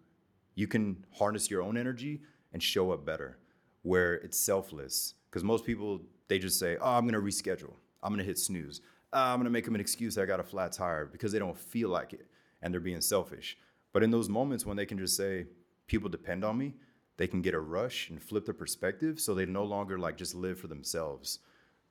[0.55, 3.39] you can harness your own energy and show up better
[3.83, 5.15] where it's selfless.
[5.29, 7.75] Because most people, they just say, oh, I'm going to reschedule.
[8.03, 8.81] I'm going to hit snooze.
[9.13, 11.39] Uh, I'm going to make them an excuse I got a flat tire because they
[11.39, 12.27] don't feel like it
[12.65, 13.57] and they're being selfish.
[13.93, 15.47] But in those moments when they can just say,
[15.87, 16.75] people depend on me,
[17.17, 20.35] they can get a rush and flip their perspective so they no longer like just
[20.35, 21.39] live for themselves.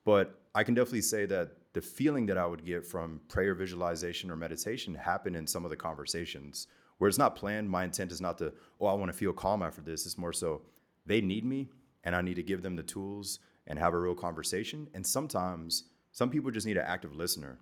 [0.04, 4.30] But I can definitely say that the feeling that I would get from prayer visualization
[4.30, 6.66] or meditation happened in some of the conversations
[6.98, 7.70] where it's not planned.
[7.70, 10.04] My intent is not to, oh, I want to feel calm after this.
[10.04, 10.60] It's more so
[11.06, 11.70] they need me
[12.04, 14.88] and I need to give them the tools and have a real conversation.
[14.92, 15.84] And sometimes
[16.14, 17.58] Some people just need an active listener.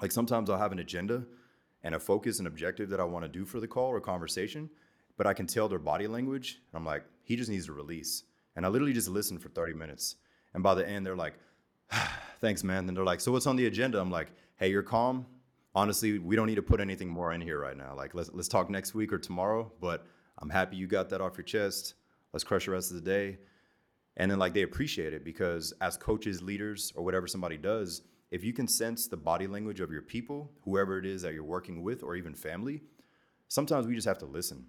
[0.00, 1.24] Like sometimes I'll have an agenda
[1.84, 4.70] and a focus and objective that I want to do for the call or conversation,
[5.16, 6.58] but I can tell their body language.
[6.72, 8.24] And I'm like, he just needs to release.
[8.56, 10.16] And I literally just listen for 30 minutes.
[10.54, 11.34] And by the end, they're like,
[12.40, 12.88] thanks, man.
[12.88, 14.00] And they're like, so what's on the agenda?
[14.00, 15.26] I'm like, hey, you're calm.
[15.74, 17.94] Honestly, we don't need to put anything more in here right now.
[17.94, 20.06] Like, let's, let's talk next week or tomorrow, but
[20.38, 21.94] I'm happy you got that off your chest.
[22.32, 23.38] Let's crush the rest of the day.
[24.16, 28.44] And then, like, they appreciate it because as coaches, leaders, or whatever somebody does, if
[28.44, 31.82] you can sense the body language of your people, whoever it is that you're working
[31.82, 32.82] with, or even family,
[33.48, 34.66] sometimes we just have to listen.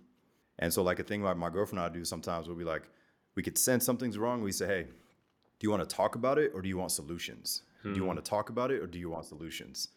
[0.59, 2.89] And so, like, a thing like my girlfriend and I do sometimes, we'll be like,
[3.35, 4.41] we could sense something's wrong.
[4.41, 7.63] We say, hey, do you want to talk about it or do you want solutions?
[7.81, 7.89] Hmm.
[7.89, 8.07] Do you hmm.
[8.07, 9.89] want to talk about it or do you want solutions?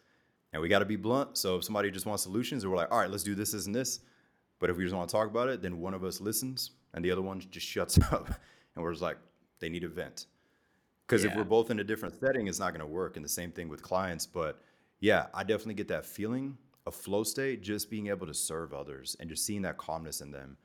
[0.51, 1.37] And we got to be blunt.
[1.37, 3.75] So if somebody just wants solutions, we're like, all right, let's do this, this, and
[3.75, 3.99] this.
[4.59, 7.05] But if we just want to talk about it, then one of us listens and
[7.05, 8.27] the other one just shuts up.
[8.75, 9.17] And we're just like,
[9.59, 10.25] they need a vent.
[11.09, 11.31] Because yeah.
[11.31, 13.15] if we're both in a different setting, it's not going to work.
[13.15, 14.27] And the same thing with clients.
[14.27, 14.61] But
[14.99, 19.15] yeah, I definitely get that feeling of flow state, just being able to serve others
[19.19, 20.55] and just seeing that calmness in them.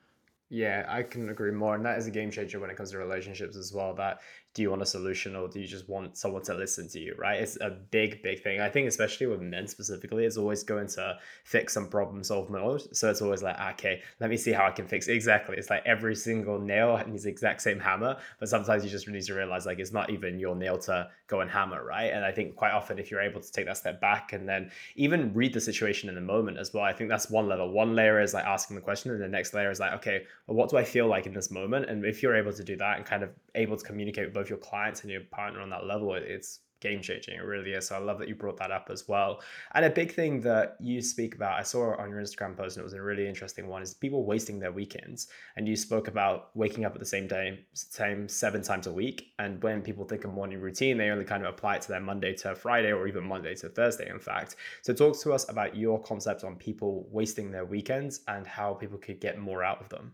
[0.49, 1.73] Yeah, I can agree more.
[1.73, 3.95] And that is a game changer when it comes to relationships as well.
[3.95, 4.19] That
[4.55, 7.13] do you want a solution or do you just want someone to listen to you
[7.17, 7.41] right?
[7.41, 8.61] It's a big big thing.
[8.61, 12.81] I think especially with men specifically it's always going to fix some problem solve mode
[12.95, 15.13] so it's always like okay let me see how i can fix it.
[15.13, 15.57] exactly.
[15.57, 19.23] It's like every single nail needs the exact same hammer but sometimes you just need
[19.23, 22.11] to realize like it's not even your nail to go and hammer right?
[22.13, 24.71] And i think quite often if you're able to take that step back and then
[24.95, 27.69] even read the situation in the moment as well i think that's one level.
[27.69, 30.55] One layer is like asking the question and the next layer is like okay well,
[30.55, 31.89] what do i feel like in this moment?
[31.89, 34.49] And if you're able to do that and kind of able to communicate with both
[34.49, 37.35] your clients and your partner on that level, it's game changing.
[37.35, 37.87] It really is.
[37.87, 39.41] So I love that you brought that up as well.
[39.73, 42.81] And a big thing that you speak about, I saw on your Instagram post, and
[42.81, 45.27] it was a really interesting one, is people wasting their weekends.
[45.55, 49.33] And you spoke about waking up at the same day, same seven times a week.
[49.39, 52.01] And when people think of morning routine, they only kind of apply it to their
[52.01, 54.57] Monday to Friday or even Monday to Thursday, in fact.
[54.81, 58.97] So talk to us about your concept on people wasting their weekends and how people
[58.97, 60.13] could get more out of them.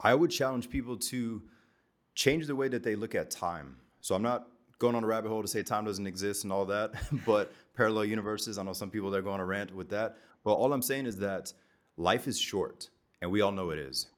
[0.00, 1.42] I would challenge people to
[2.14, 3.76] change the way that they look at time.
[4.00, 4.48] So I'm not
[4.78, 6.92] going on a rabbit hole to say time doesn't exist and all that,
[7.26, 10.16] but parallel universes, I know some people that are going to rant with that.
[10.44, 11.52] But all I'm saying is that
[11.96, 12.88] life is short,
[13.20, 14.08] and we all know it is.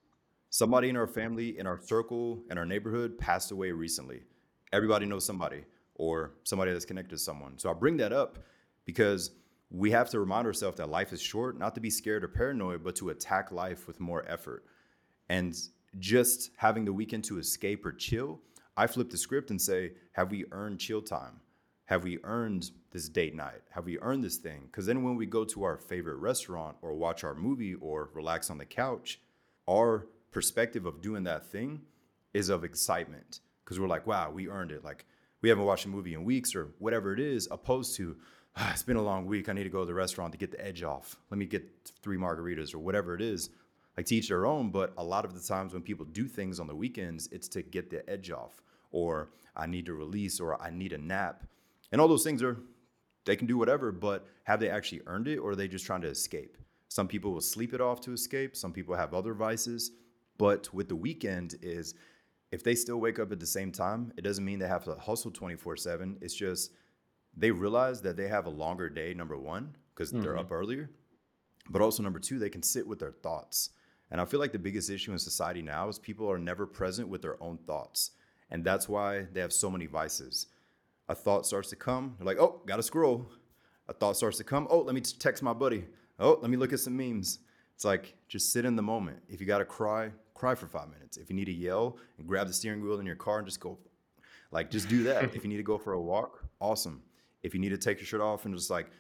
[0.50, 4.22] Somebody in our family, in our circle, in our neighborhood passed away recently.
[4.72, 5.64] Everybody knows somebody
[5.96, 7.58] or somebody that's connected to someone.
[7.58, 8.38] So I bring that up
[8.84, 9.32] because
[9.70, 12.84] we have to remind ourselves that life is short, not to be scared or paranoid,
[12.84, 14.64] but to attack life with more effort.
[15.28, 15.56] And
[15.98, 18.40] just having the weekend to escape or chill,
[18.76, 21.40] I flip the script and say, have we earned chill time?
[21.86, 23.62] Have we earned this date night?
[23.70, 24.62] Have we earned this thing?
[24.66, 28.50] Because then when we go to our favorite restaurant or watch our movie or relax
[28.50, 29.20] on the couch,
[29.68, 31.82] our perspective of doing that thing
[32.32, 34.82] is of excitement because we're like, wow, we earned it.
[34.82, 35.04] Like
[35.42, 38.16] we haven't watched a movie in weeks or whatever it is, opposed to,
[38.56, 39.48] ah, it's been a long week.
[39.48, 41.16] I need to go to the restaurant to get the edge off.
[41.30, 43.50] Let me get three margaritas or whatever it is
[43.96, 46.58] like to each their own, but a lot of the times when people do things
[46.58, 50.60] on the weekends, it's to get the edge off, or I need to release, or
[50.60, 51.44] I need a nap.
[51.92, 52.58] And all those things are,
[53.24, 56.02] they can do whatever, but have they actually earned it, or are they just trying
[56.02, 56.58] to escape?
[56.88, 59.92] Some people will sleep it off to escape, some people have other vices.
[60.36, 61.94] But with the weekend, is
[62.50, 64.94] if they still wake up at the same time, it doesn't mean they have to
[64.96, 66.18] hustle 24 7.
[66.20, 66.72] It's just
[67.36, 70.22] they realize that they have a longer day, number one, because mm-hmm.
[70.22, 70.90] they're up earlier.
[71.70, 73.70] But also, number two, they can sit with their thoughts.
[74.14, 77.08] And I feel like the biggest issue in society now is people are never present
[77.08, 78.12] with their own thoughts.
[78.48, 80.46] And that's why they have so many vices.
[81.08, 83.26] A thought starts to come, they're like, oh, gotta scroll.
[83.88, 85.86] A thought starts to come, oh, let me text my buddy.
[86.20, 87.40] Oh, let me look at some memes.
[87.74, 89.18] It's like, just sit in the moment.
[89.28, 91.16] If you gotta cry, cry for five minutes.
[91.16, 93.58] If you need to yell and grab the steering wheel in your car and just
[93.58, 93.80] go,
[94.52, 95.24] like, just do that.
[95.34, 97.02] if you need to go for a walk, awesome.
[97.42, 98.90] If you need to take your shirt off and just like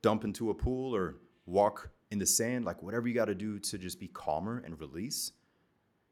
[0.00, 3.58] dump into a pool or walk in the sand, like whatever you got to do
[3.58, 5.32] to just be calmer and release,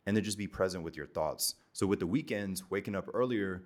[0.07, 1.55] and then just be present with your thoughts.
[1.72, 3.62] So with the weekends, waking up earlier,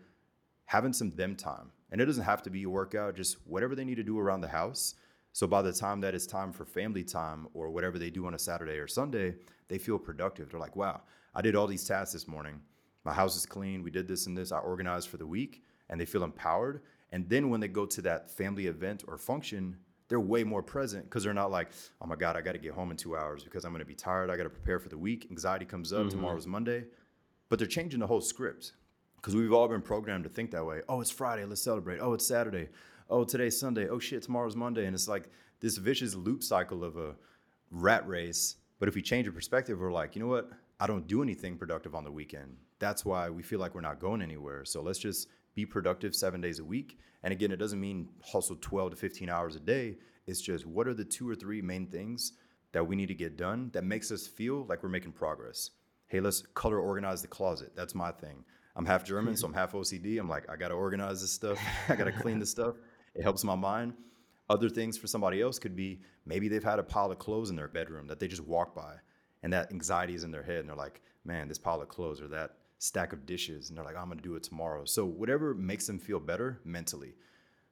[0.67, 3.85] having some them time, and it doesn't have to be a workout, just whatever they
[3.85, 4.95] need to do around the house.
[5.33, 8.35] So by the time that it's time for family time or whatever they do on
[8.35, 9.35] a Saturday or Sunday,
[9.69, 10.51] they feel productive.
[10.51, 11.03] They're like, wow,
[11.35, 12.61] I did all these tasks this morning.
[13.05, 13.83] My house is clean.
[13.83, 14.51] We did this and this.
[14.51, 16.83] I organized for the week, and they feel empowered.
[17.13, 19.77] And then when they go to that family event or function,
[20.09, 22.73] they're way more present because they're not like, oh my God, I got to get
[22.73, 24.31] home in two hours because I'm going to be tired.
[24.31, 25.27] I got to prepare for the week.
[25.31, 26.01] Anxiety comes up.
[26.01, 26.11] Mm-hmm.
[26.11, 26.85] Tomorrow's Monday.
[27.49, 28.73] But they're changing the whole script
[29.17, 30.83] because we've all been programmed to think that way.
[30.89, 31.45] Oh, it's Friday.
[31.45, 32.01] Let's celebrate.
[32.01, 32.69] Oh, it's Saturday.
[33.09, 33.89] Oh, today's Sunday.
[33.89, 34.87] Oh, shit, tomorrow's Monday.
[34.87, 37.15] And it's like this vicious loop cycle of a
[37.71, 38.57] rat race.
[38.79, 40.51] But if we change the perspective, we're like, you know what?
[40.79, 42.57] I don't do anything productive on the weekend.
[42.79, 44.65] That's why we feel like we're not going anywhere.
[44.65, 46.99] So let's just be productive seven days a week.
[47.25, 49.97] And again, it doesn't mean hustle 12 to 15 hours a day.
[50.27, 52.35] It's just what are the two or three main things
[52.73, 55.71] that we need to get done that makes us feel like we're making progress.
[56.09, 57.73] Hey, let's color organize the closet.
[57.75, 58.45] That's my thing.
[58.77, 60.21] I'm half German, so I'm half OCD.
[60.21, 61.59] I'm like, I gotta organize this stuff.
[61.89, 62.77] I gotta clean this stuff.
[63.15, 63.95] It helps my mind.
[64.51, 67.57] Other things for somebody else could be maybe they've had a pile of clothes in
[67.57, 68.97] their bedroom that they just walk by
[69.43, 72.21] and that anxiety is in their head and they're like, man, this pile of clothes
[72.21, 73.69] or that stack of dishes.
[73.69, 74.85] And they're like, I'm gonna do it tomorrow.
[74.85, 77.15] So whatever makes them feel better mentally.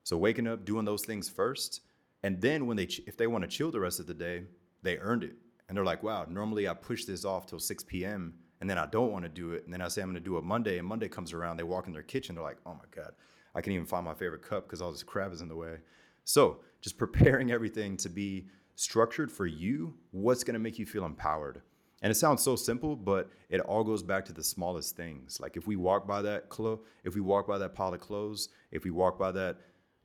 [0.02, 1.80] So waking up, doing those things first.
[2.22, 4.44] And then when they, if they wanna chill the rest of the day,
[4.82, 5.36] they earned it.
[5.68, 8.34] And they're like, wow, normally I push this off till 6 p.m.
[8.60, 9.64] and then I don't want to do it.
[9.64, 10.78] And then I say I'm to do it Monday.
[10.78, 13.12] And Monday comes around, they walk in their kitchen, they're like, oh my God,
[13.54, 15.76] I can't even find my favorite cup because all this crap is in the way.
[16.24, 21.62] So just preparing everything to be structured for you, what's to make you feel empowered.
[22.04, 25.40] And it sounds so simple, but it all goes back to the smallest things.
[25.40, 28.50] Like if we walk by that clo- if we walk by that pile of clothes,
[28.70, 29.56] if we walk by that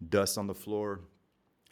[0.08, 1.02] dust on the floor,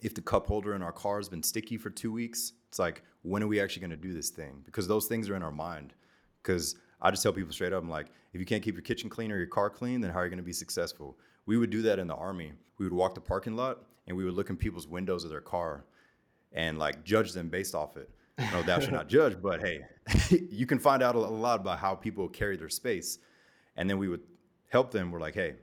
[0.01, 3.03] if the cup holder in our car has been sticky for two weeks, it's like,
[3.21, 4.61] when are we actually going to do this thing?
[4.65, 5.93] Because those things are in our mind.
[6.43, 9.09] Because I just tell people straight up, I'm like, if you can't keep your kitchen
[9.09, 11.17] clean or your car clean, then how are you going to be successful?
[11.45, 12.51] We would do that in the army.
[12.79, 15.39] We would walk the parking lot and we would look in people's windows of their
[15.39, 15.85] car
[16.51, 18.09] and like judge them based off it.
[18.37, 19.81] No, thou should not judge, but hey,
[20.51, 23.19] you can find out a lot about how people carry their space.
[23.75, 24.21] And then we would
[24.69, 25.11] help them.
[25.11, 25.55] We're like, hey,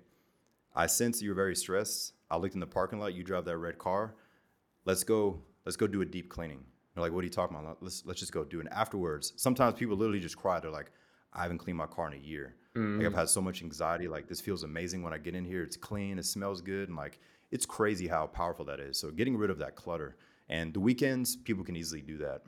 [0.75, 2.15] I sense you're very stressed.
[2.31, 3.15] I looked in the parking lot.
[3.15, 4.15] You drive that red car.
[4.85, 5.41] Let's go.
[5.65, 6.65] Let's go do a deep cleaning.
[6.95, 7.79] They're like, what are you talking about?
[7.81, 8.67] Let's let's just go do it.
[8.67, 10.61] And afterwards, sometimes people literally just cry.
[10.61, 10.91] They're like,
[11.33, 12.57] I haven't cleaned my car in a year.
[12.77, 12.99] Mm-hmm.
[12.99, 14.09] Like I've had so much anxiety.
[14.09, 15.63] Like this feels amazing when I get in here.
[15.63, 16.19] It's clean.
[16.19, 16.89] It smells good.
[16.89, 18.99] And like it's crazy how powerful that is.
[18.99, 20.17] So getting rid of that clutter.
[20.49, 22.43] And the weekends, people can easily do that.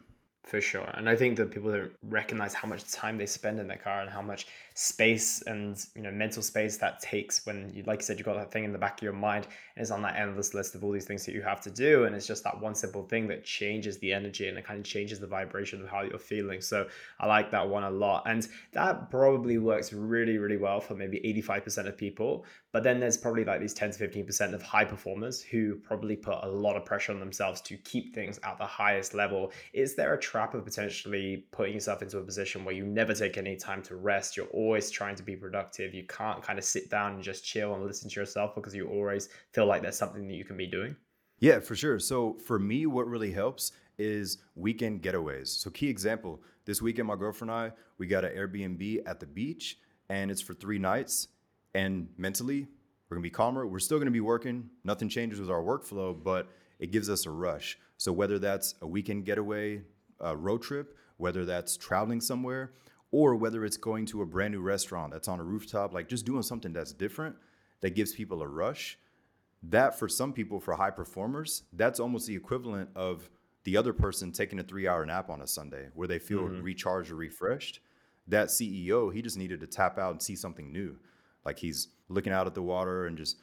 [0.46, 0.88] For sure.
[0.94, 4.00] And I think that people don't recognize how much time they spend in their car
[4.02, 8.04] and how much space and you know mental space that takes when you like you
[8.04, 10.14] said you've got that thing in the back of your mind and it's on that
[10.14, 12.04] endless list of all these things that you have to do.
[12.04, 14.84] And it's just that one simple thing that changes the energy and it kind of
[14.84, 16.60] changes the vibration of how you're feeling.
[16.60, 16.86] So
[17.18, 18.22] i like that one a lot.
[18.26, 22.44] And that probably works really really well for maybe 85% of people
[22.76, 26.36] but then there's probably like these 10 to 15% of high performers who probably put
[26.42, 30.12] a lot of pressure on themselves to keep things at the highest level is there
[30.12, 33.80] a trap of potentially putting yourself into a position where you never take any time
[33.80, 35.94] to rest you're always trying to be productive.
[35.94, 38.86] You can't kind of sit down and just chill and listen to yourself because you
[38.90, 40.94] always feel like there's something that you can be doing.
[41.38, 41.98] Yeah, for sure.
[41.98, 45.48] So for me, what really helps is weekend getaways.
[45.48, 49.26] So key example, this weekend, my girlfriend and I, we got an Airbnb at the
[49.26, 49.78] beach
[50.10, 51.28] and it's for three nights.
[51.76, 52.66] And mentally,
[53.08, 53.66] we're gonna be calmer.
[53.66, 54.70] We're still gonna be working.
[54.82, 57.78] Nothing changes with our workflow, but it gives us a rush.
[57.98, 59.82] So whether that's a weekend getaway,
[60.18, 62.72] a road trip, whether that's traveling somewhere,
[63.10, 66.24] or whether it's going to a brand new restaurant that's on a rooftop, like just
[66.24, 67.36] doing something that's different
[67.82, 68.98] that gives people a rush.
[69.62, 73.28] That for some people, for high performers, that's almost the equivalent of
[73.64, 76.62] the other person taking a three hour nap on a Sunday where they feel mm-hmm.
[76.62, 77.80] recharged or refreshed.
[78.28, 80.96] That CEO, he just needed to tap out and see something new.
[81.46, 83.38] Like he's looking out at the water and just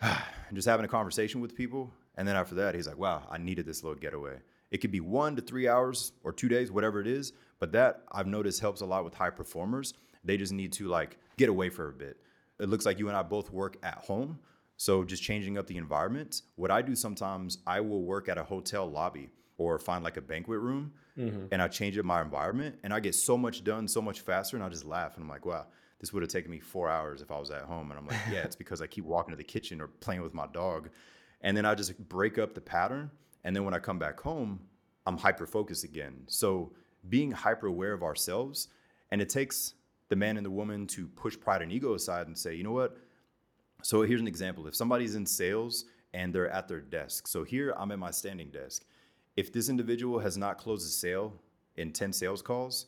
[0.00, 0.14] and
[0.54, 1.92] just having a conversation with people.
[2.16, 4.36] And then after that, he's like, wow, I needed this little getaway.
[4.70, 7.32] It could be one to three hours or two days, whatever it is.
[7.58, 9.94] But that I've noticed helps a lot with high performers.
[10.22, 12.18] They just need to like get away for a bit.
[12.60, 14.38] It looks like you and I both work at home.
[14.76, 16.42] So just changing up the environment.
[16.56, 20.20] What I do sometimes, I will work at a hotel lobby or find like a
[20.20, 21.46] banquet room mm-hmm.
[21.50, 24.56] and I change up my environment and I get so much done so much faster
[24.56, 25.66] and I just laugh and I'm like, wow,
[25.98, 27.90] this would have taken me four hours if I was at home.
[27.90, 30.34] And I'm like, yeah, it's because I keep walking to the kitchen or playing with
[30.34, 30.90] my dog.
[31.40, 33.10] And then I just break up the pattern.
[33.44, 34.60] And then when I come back home,
[35.06, 36.24] I'm hyper focused again.
[36.26, 36.72] So
[37.08, 38.68] being hyper aware of ourselves.
[39.10, 39.74] And it takes
[40.08, 42.72] the man and the woman to push pride and ego aside and say, you know
[42.72, 42.96] what?
[43.82, 44.66] So here's an example.
[44.66, 48.50] If somebody's in sales and they're at their desk, so here I'm at my standing
[48.50, 48.84] desk.
[49.36, 51.34] If this individual has not closed a sale
[51.76, 52.86] in 10 sales calls,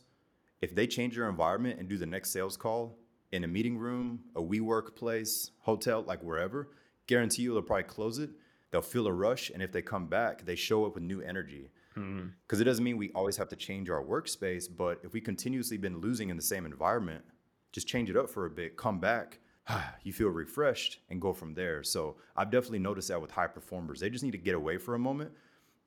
[0.61, 2.97] if they change their environment and do the next sales call
[3.31, 6.69] in a meeting room, a WeWork place, hotel, like wherever,
[7.07, 8.31] guarantee you they'll probably close it.
[8.71, 9.49] They'll feel a rush.
[9.49, 11.71] And if they come back, they show up with new energy.
[11.95, 12.61] Because mm-hmm.
[12.61, 15.99] it doesn't mean we always have to change our workspace but if we continuously been
[15.99, 17.23] losing in the same environment
[17.71, 19.39] just change it up for a bit come back
[20.03, 23.99] you feel refreshed and go from there so i've definitely noticed that with high performers
[23.99, 25.31] they just need to get away for a moment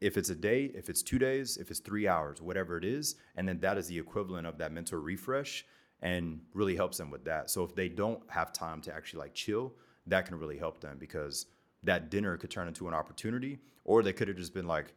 [0.03, 3.17] if it's a day if it's two days if it's three hours whatever it is
[3.37, 5.65] and then that is the equivalent of that mental refresh
[6.03, 7.49] and really helps them with that.
[7.49, 9.73] So if they don't have time to actually like chill
[10.07, 11.47] that can really help them because
[11.85, 14.95] that dinner could turn into an opportunity or they could have just been like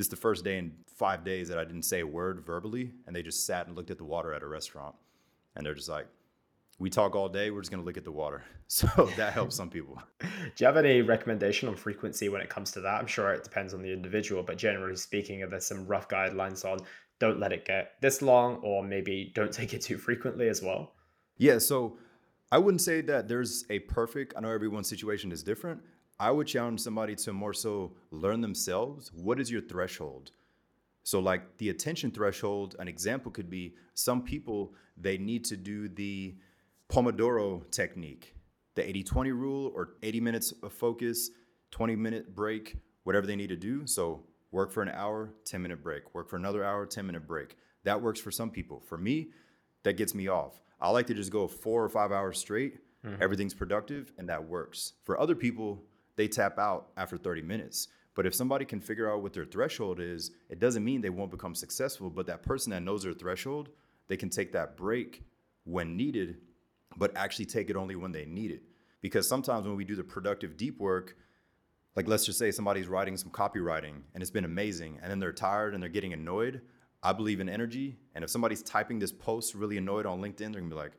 [0.00, 2.92] this is the first day in five days that I didn't say a word verbally,
[3.06, 4.94] and they just sat and looked at the water at a restaurant,
[5.54, 6.06] and they're just like,
[6.80, 8.42] we talk all day, we're just going to look at the water.
[8.72, 10.00] So that helps some people.
[10.20, 10.26] Do
[10.56, 13.00] you have any recommendation on frequency when it comes to that?
[13.00, 16.64] I'm sure it depends on the individual, but generally speaking, are there some rough guidelines
[16.64, 16.78] on
[17.18, 20.92] don't let it get this long or maybe don't take it too frequently as well?
[21.36, 21.98] Yeah, so
[22.52, 25.80] I wouldn't say that there's a perfect, I know everyone's situation is different.
[26.20, 29.10] I would challenge somebody to more so learn themselves.
[29.12, 30.30] What is your threshold?
[31.02, 35.88] So, like the attention threshold, an example could be some people, they need to do
[35.88, 36.36] the
[36.90, 38.34] Pomodoro technique,
[38.74, 41.30] the 80 20 rule, or 80 minutes of focus,
[41.70, 43.86] 20 minute break, whatever they need to do.
[43.86, 47.56] So, work for an hour, 10 minute break, work for another hour, 10 minute break.
[47.84, 48.80] That works for some people.
[48.80, 49.28] For me,
[49.84, 50.60] that gets me off.
[50.80, 53.22] I like to just go four or five hours straight, mm-hmm.
[53.22, 54.94] everything's productive, and that works.
[55.04, 55.84] For other people,
[56.16, 57.86] they tap out after 30 minutes.
[58.16, 61.30] But if somebody can figure out what their threshold is, it doesn't mean they won't
[61.30, 62.10] become successful.
[62.10, 63.68] But that person that knows their threshold,
[64.08, 65.22] they can take that break
[65.64, 66.38] when needed
[66.96, 68.62] but actually take it only when they need it.
[69.00, 71.16] Because sometimes when we do the productive deep work,
[71.96, 75.32] like let's just say somebody's writing some copywriting and it's been amazing, and then they're
[75.32, 76.60] tired and they're getting annoyed.
[77.02, 77.96] I believe in energy.
[78.14, 80.92] And if somebody's typing this post really annoyed on LinkedIn, they're gonna be like,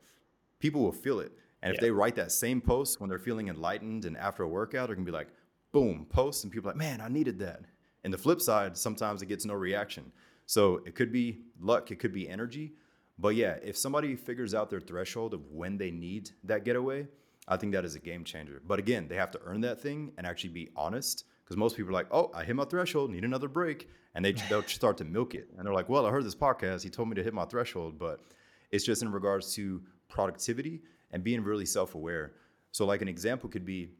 [0.58, 1.32] people will feel it.
[1.62, 4.88] And if they write that same post when they're feeling enlightened and after a workout,
[4.88, 5.28] they're gonna be like,
[5.70, 6.42] boom, post.
[6.42, 7.62] And people are like, man, I needed that.
[8.02, 10.10] And the flip side, sometimes it gets no reaction.
[10.46, 12.72] So it could be luck, it could be energy,
[13.18, 17.06] but yeah, if somebody figures out their threshold of when they need that getaway,
[17.48, 18.62] I think that is a game changer.
[18.66, 21.24] But again, they have to earn that thing and actually be honest.
[21.44, 23.88] Because most people are like, oh, I hit my threshold, need another break.
[24.14, 25.48] And they, they'll start to milk it.
[25.56, 26.82] And they're like, well, I heard this podcast.
[26.82, 27.98] He told me to hit my threshold.
[27.98, 28.20] But
[28.70, 32.32] it's just in regards to productivity and being really self aware.
[32.70, 33.90] So, like an example could be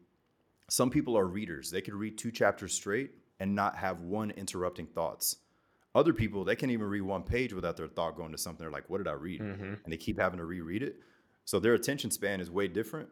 [0.71, 3.11] some people are readers, they could read two chapters straight
[3.41, 5.37] and not have one interrupting thoughts.
[5.95, 8.63] Other people, they can't even read one page without their thought going to something.
[8.63, 9.41] They're like, what did I read?
[9.41, 9.75] Mm-hmm.
[9.85, 10.97] And they keep having to reread it.
[11.45, 13.09] So their attention span is way different,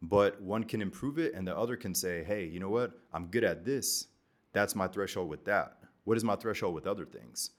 [0.00, 2.92] but one can improve it and the other can say, hey, you know what?
[3.12, 4.06] I'm good at this.
[4.52, 5.78] That's my threshold with that.
[6.04, 7.50] What is my threshold with other things?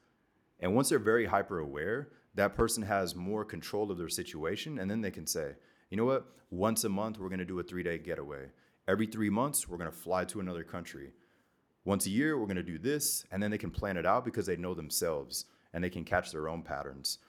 [0.59, 4.79] And once they're very hyper aware, that person has more control of their situation.
[4.79, 5.53] And then they can say,
[5.89, 6.25] you know what?
[6.49, 8.47] Once a month, we're going to do a three day getaway.
[8.87, 11.11] Every three months, we're going to fly to another country
[11.85, 14.25] once a year we're going to do this and then they can plan it out
[14.25, 17.19] because they know themselves and they can catch their own patterns.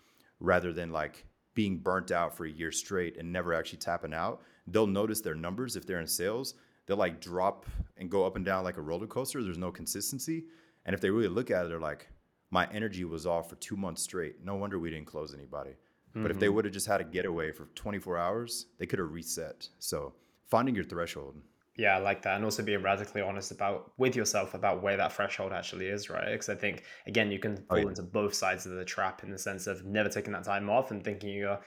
[0.40, 4.42] Rather than like being burnt out for a year straight and never actually tapping out
[4.66, 6.54] they'll notice their numbers if they're in sales.
[6.86, 9.42] They'll like drop and go up and down like a roller coaster.
[9.42, 10.44] There's no consistency.
[10.84, 12.08] And if they really look at it they're like
[12.50, 14.44] my energy was off for two months straight.
[14.44, 15.70] No wonder we didn't close anybody.
[15.70, 16.22] Mm-hmm.
[16.22, 16.54] but if they mm-hmm.
[16.56, 19.68] would have just had a getaway for 24 hours they could have reset.
[19.78, 20.14] So
[20.46, 21.36] finding your threshold
[21.76, 22.36] yeah, I like that.
[22.36, 26.32] And also being radically honest about with yourself about where that threshold actually is, right?
[26.32, 27.88] Because I think again, you can oh, fall oh, yeah.
[27.88, 30.90] into both sides of the trap in the sense of never taking that time off
[30.90, 31.60] and thinking you're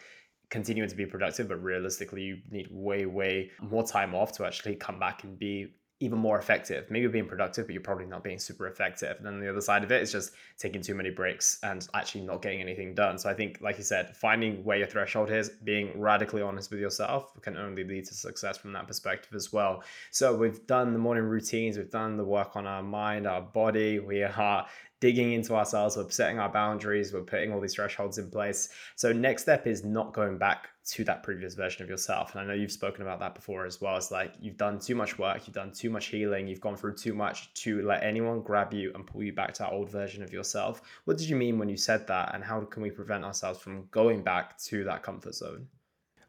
[0.50, 4.76] continuing to be productive, but realistically you need way, way more time off to actually
[4.76, 5.68] come back and be
[6.02, 6.90] even more effective.
[6.90, 9.18] Maybe you're being productive, but you're probably not being super effective.
[9.18, 12.22] And then the other side of it is just taking too many breaks and actually
[12.22, 13.18] not getting anything done.
[13.18, 16.80] So I think, like you said, finding where your threshold is, being radically honest with
[16.80, 19.84] yourself can only lead to success from that perspective as well.
[20.12, 24.00] So we've done the morning routines, we've done the work on our mind, our body.
[24.00, 24.66] We are
[25.02, 28.70] digging into ourselves, we're setting our boundaries, we're putting all these thresholds in place.
[28.96, 32.32] So next step is not going back to that previous version of yourself.
[32.32, 33.98] And I know you've spoken about that before as well.
[33.98, 36.96] It's like you've done too much work, you've done too much healing, you've gone through
[36.96, 40.24] too much to let anyone grab you and pull you back to that old version
[40.24, 40.82] of yourself.
[41.06, 42.34] What did you mean when you said that?
[42.34, 45.68] And how can we prevent ourselves from going back to that comfort zone?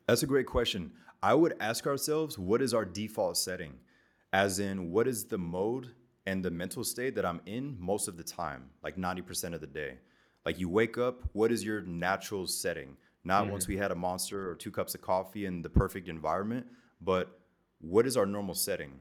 [0.06, 0.92] That's a great question.
[1.22, 3.74] I would ask ourselves, what is our default setting?
[4.32, 5.90] As in, what is the mode
[6.26, 9.66] and the mental state that I'm in most of the time, like 90% of the
[9.66, 9.98] day.
[10.44, 12.96] Like you wake up, what is your natural setting?
[13.24, 16.08] Not mm once we had a monster or two cups of coffee in the perfect
[16.08, 16.66] environment,
[17.00, 17.40] but
[17.80, 19.00] what is our normal setting?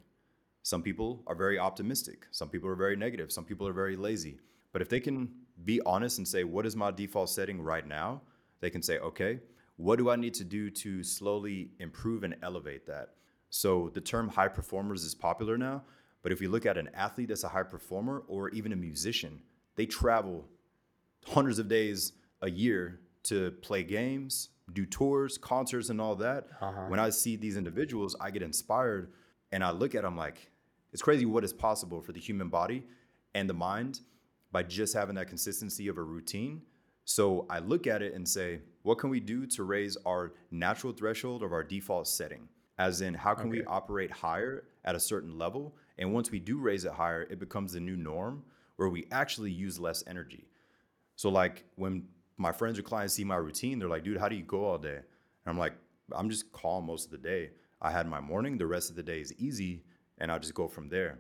[0.64, 4.40] Some people are very optimistic, some people are very negative, some people are very lazy.
[4.72, 5.30] But if they can
[5.64, 8.22] be honest and say, what is my default setting right now?
[8.60, 9.40] They can say, okay,
[9.78, 13.12] what do I need to do to slowly improve and elevate that?
[13.50, 15.84] So the term high performers is popular now
[16.22, 19.42] but if we look at an athlete that's a high performer or even a musician,
[19.76, 20.46] they travel
[21.26, 23.00] hundreds of days a year
[23.30, 26.48] to play games, do tours, concerts, and all that.
[26.62, 26.86] Uh-huh.
[26.88, 29.12] When I see these individuals, I get inspired
[29.52, 30.52] and I look at them like,
[30.92, 32.84] it's crazy what is possible for the human body
[33.34, 34.02] and the mind
[34.52, 36.62] by just having that consistency of a routine.
[37.06, 40.94] So I look at it and say, what can we do to raise our natural
[40.94, 42.48] threshold of our default setting?
[42.78, 43.60] As in, how can okay.
[43.60, 47.40] we operate higher at a certain level and once we do raise it higher, it
[47.40, 48.44] becomes the new norm
[48.78, 50.48] where we actually use less energy.
[51.18, 52.08] So like when
[52.40, 54.78] my friends or clients see my routine, they're like, dude, how do you go all
[54.78, 54.96] day?
[54.96, 55.74] And I'm like,
[56.12, 57.52] I'm just calm most of the day.
[57.82, 59.84] I had my morning, the rest of the day is easy,
[60.18, 61.20] and I'll just go from there.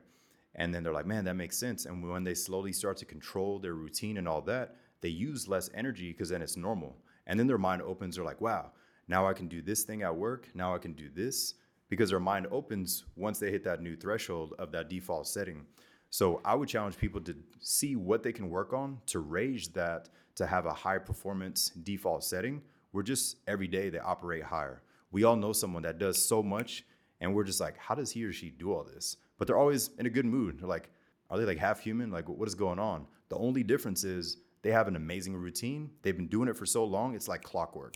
[0.56, 1.86] And then they're like, man, that makes sense.
[1.86, 5.70] And when they slowly start to control their routine and all that, they use less
[5.74, 6.96] energy because then it's normal.
[7.28, 8.72] And then their mind opens, they're like, wow,
[9.08, 10.50] now I can do this thing at work.
[10.54, 11.56] Now I can do this
[11.90, 15.66] because their mind opens once they hit that new threshold of that default setting.
[16.10, 20.10] So I would challenge people to see what they can work on to raise that
[20.40, 22.62] to have a high performance default setting.
[22.92, 24.82] We're just every day they operate higher.
[25.12, 26.86] We all know someone that does so much
[27.22, 29.18] and we're just like, how does he or she do all this?
[29.38, 30.60] But they're always in a good mood.
[30.60, 30.90] They're like,
[31.30, 32.10] are they like half human?
[32.10, 33.06] Like, what is going on?
[33.28, 35.92] The only difference is they have an amazing routine.
[36.02, 37.96] They've been doing it for so long, it's like clockwork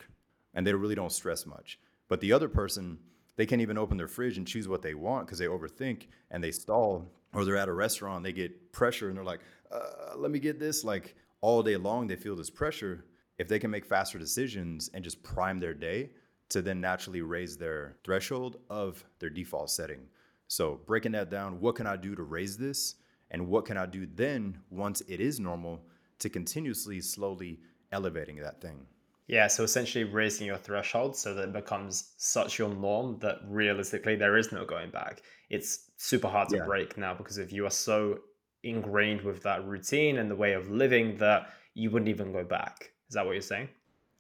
[0.53, 1.79] and they really don't stress much.
[2.07, 2.99] But the other person,
[3.37, 6.43] they can't even open their fridge and choose what they want because they overthink and
[6.43, 7.09] they stall.
[7.33, 9.39] Or they're at a restaurant, they get pressure and they're like,
[9.71, 10.83] uh, let me get this.
[10.83, 13.03] Like all day long, they feel this pressure.
[13.37, 16.11] If they can make faster decisions and just prime their day
[16.49, 20.07] to then naturally raise their threshold of their default setting.
[20.47, 22.95] So, breaking that down, what can I do to raise this?
[23.31, 25.81] And what can I do then once it is normal
[26.19, 27.59] to continuously, slowly
[27.91, 28.85] elevating that thing?
[29.27, 34.15] Yeah, so essentially raising your threshold so that it becomes such your norm that realistically
[34.15, 35.23] there is no going back.
[35.49, 36.65] It's super hard to yeah.
[36.65, 38.19] break now because if you are so
[38.63, 42.91] ingrained with that routine and the way of living that you wouldn't even go back.
[43.09, 43.69] Is that what you're saying?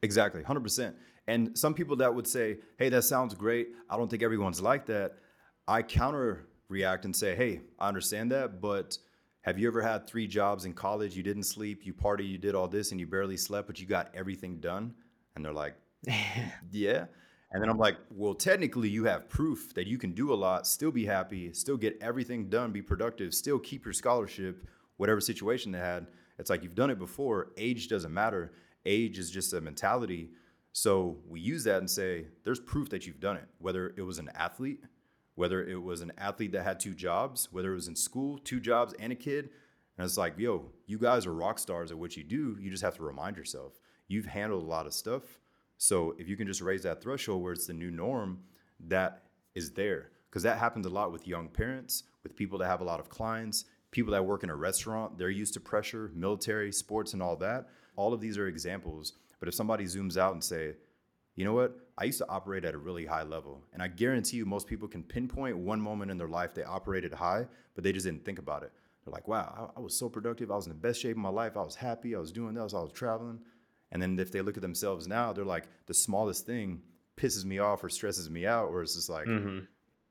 [0.01, 0.93] Exactly, 100%.
[1.27, 3.69] And some people that would say, hey, that sounds great.
[3.89, 5.13] I don't think everyone's like that.
[5.67, 8.97] I counter react and say, hey, I understand that, but
[9.43, 11.15] have you ever had three jobs in college?
[11.15, 13.85] You didn't sleep, you party, you did all this, and you barely slept, but you
[13.85, 14.93] got everything done?
[15.35, 15.75] And they're like,
[16.71, 17.05] yeah.
[17.53, 20.65] And then I'm like, well, technically, you have proof that you can do a lot,
[20.65, 24.65] still be happy, still get everything done, be productive, still keep your scholarship,
[24.97, 26.07] whatever situation they had.
[26.39, 27.51] It's like you've done it before.
[27.55, 28.53] Age doesn't matter.
[28.85, 30.31] Age is just a mentality.
[30.71, 34.17] So we use that and say, there's proof that you've done it, whether it was
[34.17, 34.81] an athlete,
[35.35, 38.59] whether it was an athlete that had two jobs, whether it was in school, two
[38.59, 39.49] jobs and a kid.
[39.97, 42.57] And it's like, yo, you guys are rock stars at what you do.
[42.59, 43.73] You just have to remind yourself
[44.07, 45.21] you've handled a lot of stuff.
[45.77, 48.39] So if you can just raise that threshold where it's the new norm,
[48.87, 49.23] that
[49.55, 50.11] is there.
[50.29, 53.09] Because that happens a lot with young parents, with people that have a lot of
[53.09, 57.35] clients, people that work in a restaurant, they're used to pressure, military, sports, and all
[57.37, 57.67] that.
[57.95, 59.13] All of these are examples.
[59.39, 60.73] But if somebody zooms out and say,
[61.35, 61.75] you know what?
[61.97, 63.63] I used to operate at a really high level.
[63.73, 67.13] And I guarantee you, most people can pinpoint one moment in their life they operated
[67.13, 67.45] high,
[67.75, 68.71] but they just didn't think about it.
[69.03, 70.49] They're like, wow, I, I was so productive.
[70.49, 71.57] I was in the best shape of my life.
[71.57, 72.15] I was happy.
[72.15, 72.73] I was doing this.
[72.73, 73.39] I was traveling.
[73.93, 76.81] And then if they look at themselves now, they're like, the smallest thing
[77.15, 79.59] pisses me off or stresses me out, or it's just like, mm-hmm.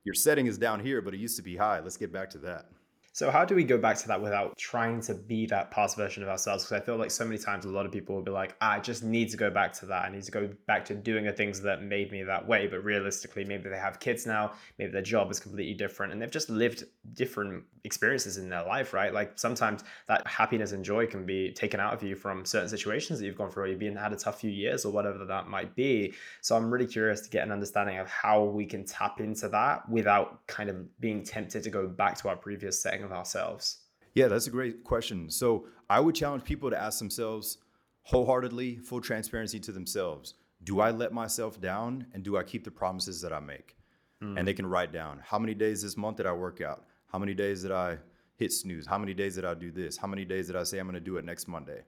[0.05, 1.81] your setting is down here, but it used to be high.
[1.81, 2.67] Let's get back to that.
[3.15, 6.23] So how do we go back to that without trying to be that past version
[6.23, 6.65] of ourselves?
[6.65, 8.73] Because I feel like so many times a lot of people will be like, ah,
[8.73, 10.07] I just need to go back to that.
[10.07, 12.69] I need to go back to doing the things that made me that way.
[12.69, 16.31] But realistically, maybe they have kids now, maybe their job is completely different, and they've
[16.31, 19.13] just lived different experiences in their life, right?
[19.13, 23.19] Like sometimes that happiness and joy can be taken out of you from certain situations
[23.19, 25.49] that you've gone through, or you've been had a tough few years or whatever that
[25.49, 26.15] might be.
[26.41, 29.87] So I'm really curious to get an understanding of how we can tap into that
[29.87, 33.79] without kind of being tempted to go back to our previous setting of ourselves.
[34.15, 35.31] Yeah, that's a great question.
[35.31, 37.59] So I would challenge people to ask themselves
[38.03, 40.35] wholeheartedly, full transparency to themselves.
[40.65, 43.77] Do I let myself down and do I keep the promises that I make?
[44.23, 44.39] Mm.
[44.39, 46.85] And they can write down how many days this month did I work out?
[47.07, 47.99] How many days did I
[48.37, 48.87] hit snooze?
[48.87, 49.97] How many days did I do this?
[49.97, 51.83] How many days did I say I'm going to do it next Monday?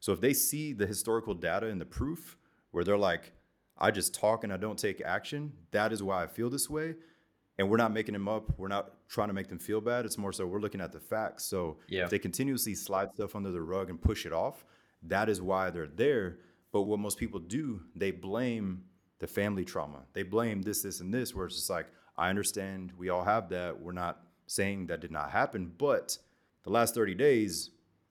[0.00, 2.36] So if they see the historical data and the proof
[2.70, 3.32] where they're like,
[3.78, 6.94] I just talk and I don't take action, that is why I feel this way
[7.58, 8.50] and we're not making them up.
[8.58, 10.04] We're not trying to make them feel bad.
[10.04, 11.44] It's more so we're looking at the facts.
[11.44, 12.04] So yeah.
[12.04, 14.64] if they continuously slide stuff under the rug and push it off,
[15.02, 16.38] that is why they're there.
[16.72, 18.84] But what most people do, they blame
[19.18, 20.02] the family trauma.
[20.12, 21.86] They blame this, this, and this, where it's just like,
[22.18, 23.80] I understand we all have that.
[23.80, 26.18] We're not saying that did not happen, but
[26.64, 27.70] the last 30 days,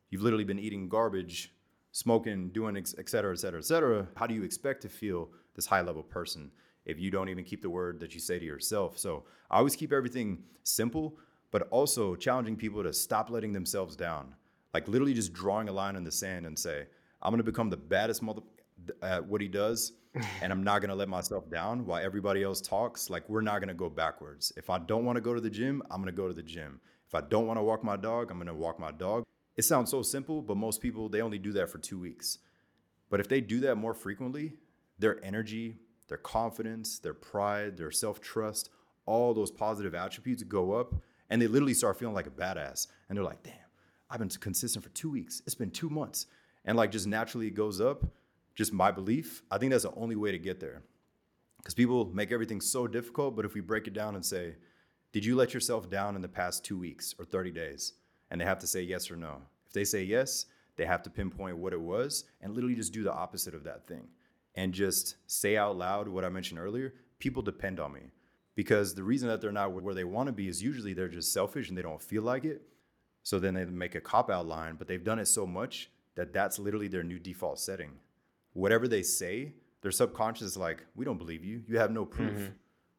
[0.10, 1.54] you've literally been eating garbage,
[1.91, 4.08] smoking, doing et cetera, et cetera, et cetera.
[4.16, 6.52] How do you expect to feel this high level person?
[6.86, 8.97] If you don't even keep the word that you say to yourself.
[8.97, 11.17] So I always keep everything simple,
[11.51, 14.36] but also challenging people to stop letting themselves down.
[14.73, 16.86] Like literally just drawing a line in the sand and say,
[17.21, 18.41] I'm gonna become the baddest mother
[19.01, 19.93] at uh, what he does,
[20.41, 23.09] and I'm not gonna let myself down while everybody else talks.
[23.09, 24.51] Like we're not gonna go backwards.
[24.57, 26.79] If I don't wanna go to the gym, I'm gonna go to the gym.
[27.07, 29.23] If I don't wanna walk my dog, I'm gonna walk my dog.
[29.55, 32.39] It sounds so simple, but most people they only do that for two weeks.
[33.09, 34.53] But if they do that more frequently,
[34.99, 35.77] their energy,
[36.08, 38.70] their confidence, their pride, their self trust,
[39.06, 40.95] all those positive attributes go up
[41.30, 42.88] and they literally start feeling like a badass.
[43.08, 43.53] And they're like, damn,
[44.10, 45.41] I've been consistent for two weeks.
[45.45, 46.28] It's been two months.
[46.66, 48.06] And like just naturally it goes up.
[48.56, 49.43] Just my belief.
[49.51, 50.84] I think that's the only way to get there.
[51.58, 54.56] Because people make everything so difficult, but if we break it down and say,
[55.12, 57.93] did you let yourself down in the past two weeks or 30 days?
[58.30, 59.41] And they have to say yes or no.
[59.66, 60.45] If they say yes,
[60.76, 63.88] they have to pinpoint what it was and literally just do the opposite of that
[63.88, 64.08] thing
[64.56, 66.93] and just say out loud what I mentioned earlier.
[67.20, 68.12] People depend on me
[68.56, 71.34] because the reason that they're not where they want to be is usually they're just
[71.34, 72.62] selfish and they don't feel like it.
[73.24, 76.32] So then they make a cop out line, but they've done it so much that
[76.32, 77.91] that's literally their new default setting.
[78.53, 81.64] Whatever they say, their subconscious is like, we don't believe you.
[81.68, 82.34] You have no proof.
[82.34, 82.53] Mm-hmm.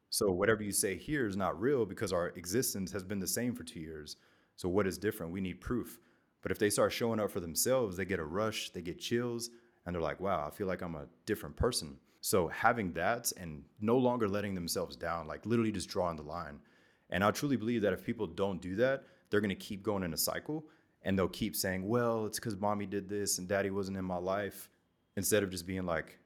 [0.09, 3.53] So whatever you say here is not real because our existence has been the same
[3.55, 4.17] for two years.
[4.55, 5.31] So what is different?
[5.31, 5.99] We need proof.
[6.41, 9.49] But if they start showing up for themselves, they get a rush, they get chills,
[9.87, 11.97] and they're like, wow, I feel like I'm a different person.
[12.19, 16.59] So having that and no longer letting themselves down, like literally just drawing the line.
[17.09, 20.13] And I truly believe that if people don't do that, they're gonna keep going in
[20.13, 20.65] a cycle
[21.03, 24.17] and they'll keep saying, well, it's because mommy did this and daddy wasn't in my
[24.17, 24.69] life,
[25.15, 26.19] instead of just being like,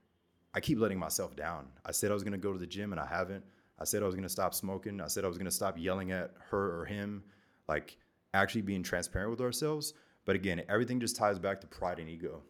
[0.55, 1.68] I keep letting myself down.
[1.86, 3.43] I said I was gonna go to the gym and I haven't.
[3.78, 4.99] I said I was gonna stop smoking.
[4.99, 7.24] I said I was gonna stop yelling at her or him.
[7.68, 7.97] Like
[8.34, 9.93] actually being transparent with ourselves.
[10.26, 12.41] But again, everything just ties back to pride and ego.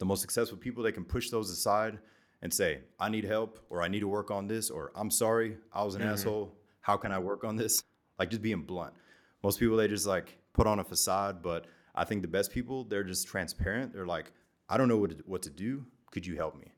[0.00, 1.98] The most successful people, they can push those aside
[2.42, 5.58] and say, I need help, or I need to work on this, or I'm sorry,
[5.72, 6.10] I was an mm-hmm.
[6.10, 6.52] asshole.
[6.80, 7.84] How can I work on this?
[8.18, 8.94] Like just being blunt.
[9.42, 12.84] Most people, they just like put on a facade, but I think the best people,
[12.84, 13.92] they're just transparent.
[13.92, 14.32] They're like,
[14.70, 15.84] I don't know what to, what to do.
[16.10, 16.72] Could you help me?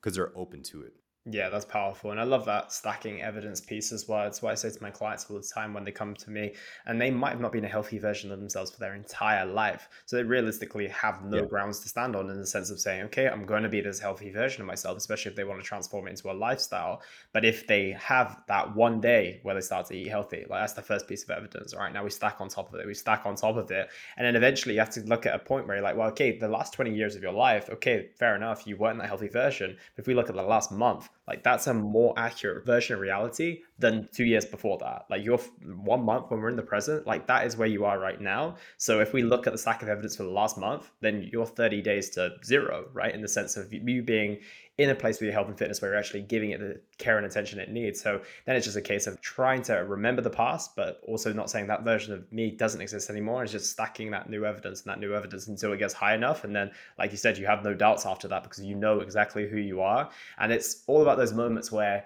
[0.00, 0.94] Because they're open to it.
[1.28, 2.12] Yeah, that's powerful.
[2.12, 4.28] And I love that stacking evidence piece as well.
[4.28, 6.54] It's what I say to my clients all the time when they come to me
[6.86, 9.88] and they might have not been a healthy version of themselves for their entire life.
[10.04, 11.46] So they realistically have no yeah.
[11.46, 13.98] grounds to stand on in the sense of saying, okay, I'm going to be this
[13.98, 17.02] healthy version of myself, especially if they want to transform it into a lifestyle.
[17.32, 20.74] But if they have that one day where they start to eat healthy, like that's
[20.74, 21.74] the first piece of evidence.
[21.74, 23.88] All right, now we stack on top of it, we stack on top of it.
[24.16, 26.38] And then eventually you have to look at a point where you're like, well, okay,
[26.38, 29.76] the last 20 years of your life, okay, fair enough, you weren't that healthy version.
[29.96, 33.00] But if we look at the last month, like that's a more accurate version of
[33.00, 35.04] reality than two years before that.
[35.10, 37.98] Like you're one month when we're in the present, like that is where you are
[37.98, 38.56] right now.
[38.78, 41.46] So if we look at the stack of evidence for the last month, then you're
[41.46, 43.14] 30 days to zero, right?
[43.14, 44.38] In the sense of you being
[44.78, 47.16] in a place with your health and fitness where you're actually giving it the care
[47.16, 48.00] and attention it needs.
[48.00, 51.48] So then it's just a case of trying to remember the past, but also not
[51.50, 53.42] saying that version of me doesn't exist anymore.
[53.42, 56.44] It's just stacking that new evidence and that new evidence until it gets high enough.
[56.44, 59.48] And then, like you said, you have no doubts after that because you know exactly
[59.48, 60.10] who you are.
[60.38, 62.04] And it's all about those moments where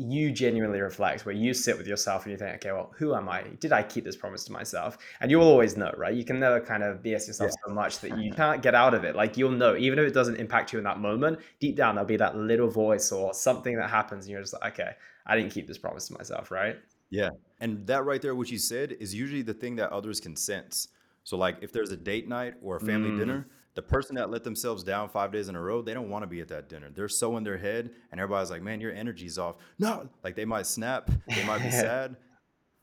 [0.00, 3.28] you genuinely reflect, where you sit with yourself and you think, okay, well, who am
[3.28, 3.42] I?
[3.60, 4.96] Did I keep this promise to myself?
[5.20, 6.14] And you'll always know, right?
[6.14, 7.68] You can never kind of BS yourself yeah.
[7.68, 9.14] so much that you can't get out of it.
[9.14, 12.08] Like you'll know, even if it doesn't impact you in that moment, deep down there'll
[12.08, 14.92] be that little voice or something that happens, and you're just like, okay,
[15.26, 16.76] I didn't keep this promise to myself, right?
[17.10, 17.30] Yeah.
[17.60, 20.88] And that right there, what you said, is usually the thing that others can sense.
[21.24, 23.18] So, like, if there's a date night or a family mm.
[23.18, 26.22] dinner, the person that let themselves down five days in a row, they don't want
[26.22, 26.90] to be at that dinner.
[26.90, 30.44] They're so in their head, and everybody's like, "Man, your energy's off." No, like they
[30.44, 32.16] might snap, they might be sad.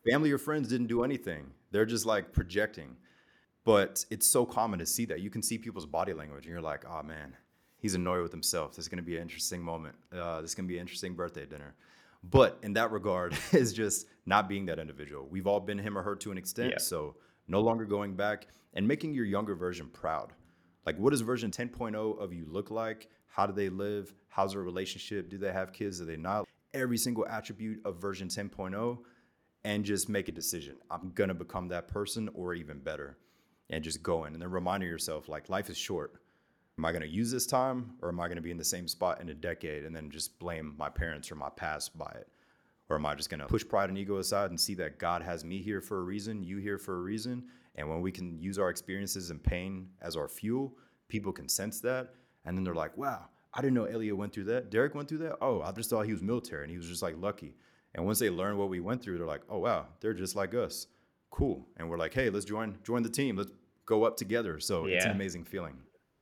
[0.09, 1.51] Family or friends didn't do anything.
[1.71, 2.95] They're just like projecting.
[3.65, 5.19] But it's so common to see that.
[5.19, 7.35] You can see people's body language, and you're like, "Oh man,
[7.77, 8.71] he's annoyed with himself.
[8.71, 9.95] This is going to be an interesting moment.
[10.13, 11.75] Uh, this is going to be an interesting birthday dinner."
[12.23, 15.27] But in that regard, is just not being that individual.
[15.29, 16.77] We've all been him or her to an extent, yeah.
[16.77, 17.15] so
[17.49, 20.31] no longer going back and making your younger version proud
[20.87, 23.09] like, what does version 10.0 of you look like?
[23.25, 24.15] How do they live?
[24.29, 25.29] How's their relationship?
[25.29, 25.99] Do they have kids?
[25.99, 26.47] Do they not?
[26.73, 28.97] Every single attribute of version 10.0
[29.65, 30.77] and just make a decision.
[30.89, 33.17] I'm going to become that person or even better
[33.69, 36.21] and just go in and then reminding yourself like life is short.
[36.79, 38.63] Am I going to use this time or am I going to be in the
[38.63, 42.13] same spot in a decade and then just blame my parents or my past by
[42.15, 42.29] it?
[42.87, 45.21] Or am I just going to push pride and ego aside and see that God
[45.21, 47.43] has me here for a reason, you here for a reason,
[47.77, 50.75] and when we can use our experiences and pain as our fuel,
[51.07, 52.13] people can sense that.
[52.45, 54.71] And then they're like, wow, I didn't know Elliot went through that.
[54.71, 55.37] Derick went through that.
[55.41, 57.55] Oh, I just thought he was military and he was just like lucky.
[57.95, 60.53] And once they learn what we went through, they're like, oh wow, they're just like
[60.53, 60.87] us.
[61.29, 61.67] Cool.
[61.77, 63.35] And we're like, hey, let's join join the team.
[63.37, 63.51] Let's
[63.85, 64.59] go up together.
[64.59, 64.97] So yeah.
[64.97, 65.77] it's an amazing feeling.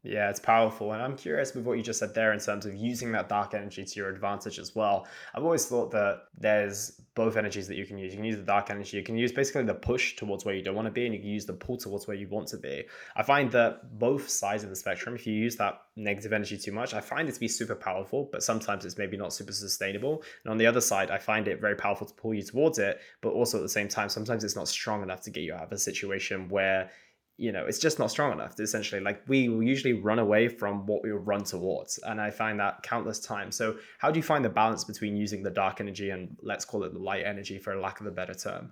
[0.05, 0.93] Yeah, it's powerful.
[0.93, 3.55] And I'm curious with what you just said there in terms of using that dark
[3.55, 5.07] energy to your advantage as well.
[5.33, 8.13] I've always thought that there's both energies that you can use.
[8.13, 10.61] You can use the dark energy, you can use basically the push towards where you
[10.61, 12.57] don't want to be, and you can use the pull towards where you want to
[12.57, 12.83] be.
[13.15, 16.73] I find that both sides of the spectrum, if you use that negative energy too
[16.73, 20.23] much, I find it to be super powerful, but sometimes it's maybe not super sustainable.
[20.43, 22.99] And on the other side, I find it very powerful to pull you towards it,
[23.21, 25.63] but also at the same time, sometimes it's not strong enough to get you out
[25.63, 26.91] of a situation where
[27.37, 29.01] you know it's just not strong enough essentially.
[29.01, 32.59] Like we will usually run away from what we will run towards and i find
[32.59, 33.55] that countless times.
[33.55, 36.83] So how do you find the balance between using the dark energy and let's call
[36.83, 38.71] it the light energy for lack of a better term?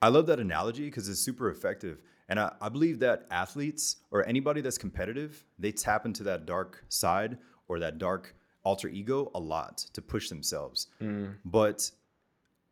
[0.00, 1.98] I love that analogy because it's super effective
[2.28, 6.84] and I, I believe that athletes or anybody that's competitive they tap into that dark
[6.88, 7.38] side
[7.68, 8.34] or that dark
[8.64, 10.88] alter ego a lot to push themselves.
[11.00, 11.34] Mm.
[11.44, 11.90] But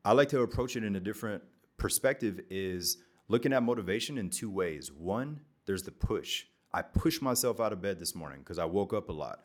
[0.05, 1.43] I like to approach it in a different
[1.77, 2.99] perspective is
[3.33, 4.93] looking at motivation in two ways.
[4.93, 6.45] One, there's the push.
[6.71, 9.41] I pushed myself out of bed this morning because I woke up a lot.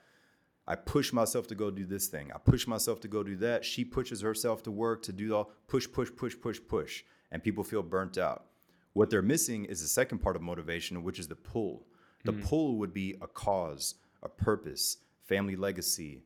[0.68, 2.30] I push myself to go do this thing.
[2.36, 3.64] I push myself to go do that.
[3.64, 7.04] She pushes herself to work to do all push, push, push, push, push.
[7.32, 8.48] And people feel burnt out.
[8.92, 11.88] What they're missing is the second part of motivation, which is the pull.
[12.26, 12.42] The mm-hmm.
[12.42, 16.24] pull would be a cause, a purpose, family legacy,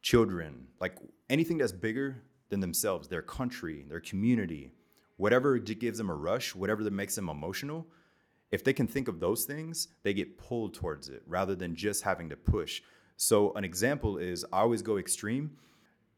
[0.00, 0.96] children, like
[1.28, 4.70] anything that's bigger than themselves, their country, their community,
[5.18, 7.86] whatever gives them a rush, whatever that makes them emotional.
[8.50, 12.02] If they can think of those things, they get pulled towards it rather than just
[12.02, 12.80] having to push.
[13.16, 15.50] So, an example is I always go extreme,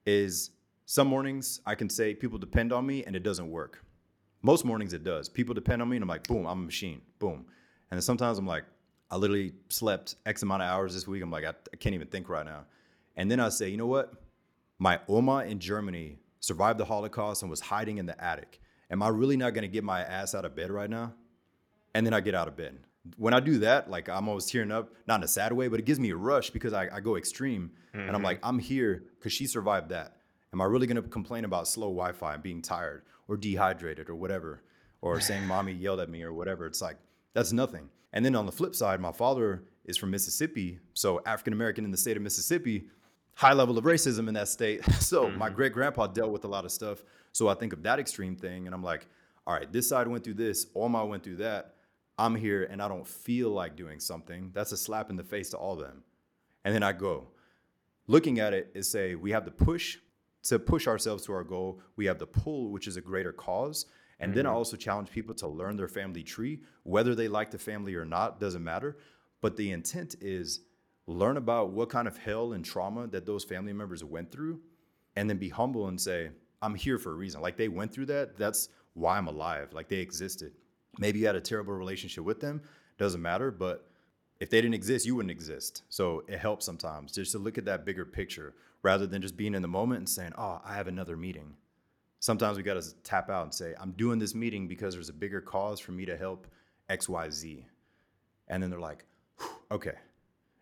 [0.06, 0.50] is
[0.84, 3.82] some mornings I can say people depend on me and it doesn't work.
[4.42, 5.28] Most mornings it does.
[5.28, 7.46] People depend on me and I'm like, boom, I'm a machine, boom.
[7.90, 8.64] And then sometimes I'm like,
[9.10, 11.22] I literally slept X amount of hours this week.
[11.22, 12.64] I'm like, I, I can't even think right now.
[13.16, 14.12] And then I say, you know what?
[14.78, 18.60] My Oma in Germany survived the Holocaust and was hiding in the attic.
[18.90, 21.14] Am I really not going to get my ass out of bed right now?
[21.94, 22.78] And then I get out of bed.
[23.16, 25.80] When I do that, like I'm always tearing up, not in a sad way, but
[25.80, 27.70] it gives me a rush because I, I go extreme.
[27.92, 28.24] And I'm mm-hmm.
[28.24, 30.16] like, I'm here because she survived that.
[30.52, 34.08] Am I really going to complain about slow Wi Fi and being tired or dehydrated
[34.08, 34.62] or whatever?
[35.00, 36.66] Or saying mommy yelled at me or whatever?
[36.66, 36.98] It's like,
[37.32, 37.88] that's nothing.
[38.12, 40.78] And then on the flip side, my father is from Mississippi.
[40.94, 42.86] So African American in the state of Mississippi,
[43.40, 44.82] high level of racism in that state.
[45.00, 45.56] So my mm-hmm.
[45.56, 47.02] great grandpa dealt with a lot of stuff.
[47.32, 49.06] So I think of that extreme thing and I'm like,
[49.46, 51.76] all right, this side went through this, Oma went through that.
[52.18, 54.50] I'm here and I don't feel like doing something.
[54.52, 56.02] That's a slap in the face to all of them.
[56.66, 57.28] And then I go.
[58.06, 59.96] Looking at it is say we have the push
[60.42, 61.80] to push ourselves to our goal.
[61.96, 63.86] We have the pull, which is a greater cause.
[64.18, 64.58] And then I mm-hmm.
[64.58, 68.38] also challenge people to learn their family tree, whether they like the family or not,
[68.38, 68.98] doesn't matter.
[69.40, 70.60] But the intent is
[71.12, 74.60] learn about what kind of hell and trauma that those family members went through,
[75.16, 76.30] and then be humble and say,
[76.62, 77.40] I'm here for a reason.
[77.40, 78.36] Like they went through that.
[78.36, 79.72] That's why I'm alive.
[79.72, 80.52] Like they existed.
[80.98, 82.62] Maybe you had a terrible relationship with them,
[82.98, 83.50] doesn't matter.
[83.50, 83.86] But
[84.40, 85.82] if they didn't exist, you wouldn't exist.
[85.88, 89.54] So it helps sometimes just to look at that bigger picture rather than just being
[89.54, 91.54] in the moment and saying, oh, I have another meeting
[92.20, 95.14] sometimes we got to tap out and say, I'm doing this meeting because there's a
[95.14, 96.46] bigger cause for me to help
[96.88, 97.64] XYZ.
[98.48, 99.04] And then they're like,
[99.72, 99.94] okay.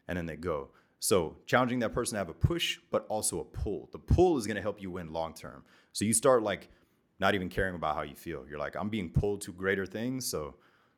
[0.08, 0.70] And then they go.
[1.00, 3.88] So challenging that person to have a push, but also a pull.
[3.92, 5.62] The pull is going to help you win long term.
[5.92, 6.68] So you start like
[7.20, 8.44] not even caring about how you feel.
[8.48, 10.26] You're like, I'm being pulled to greater things.
[10.26, 10.54] So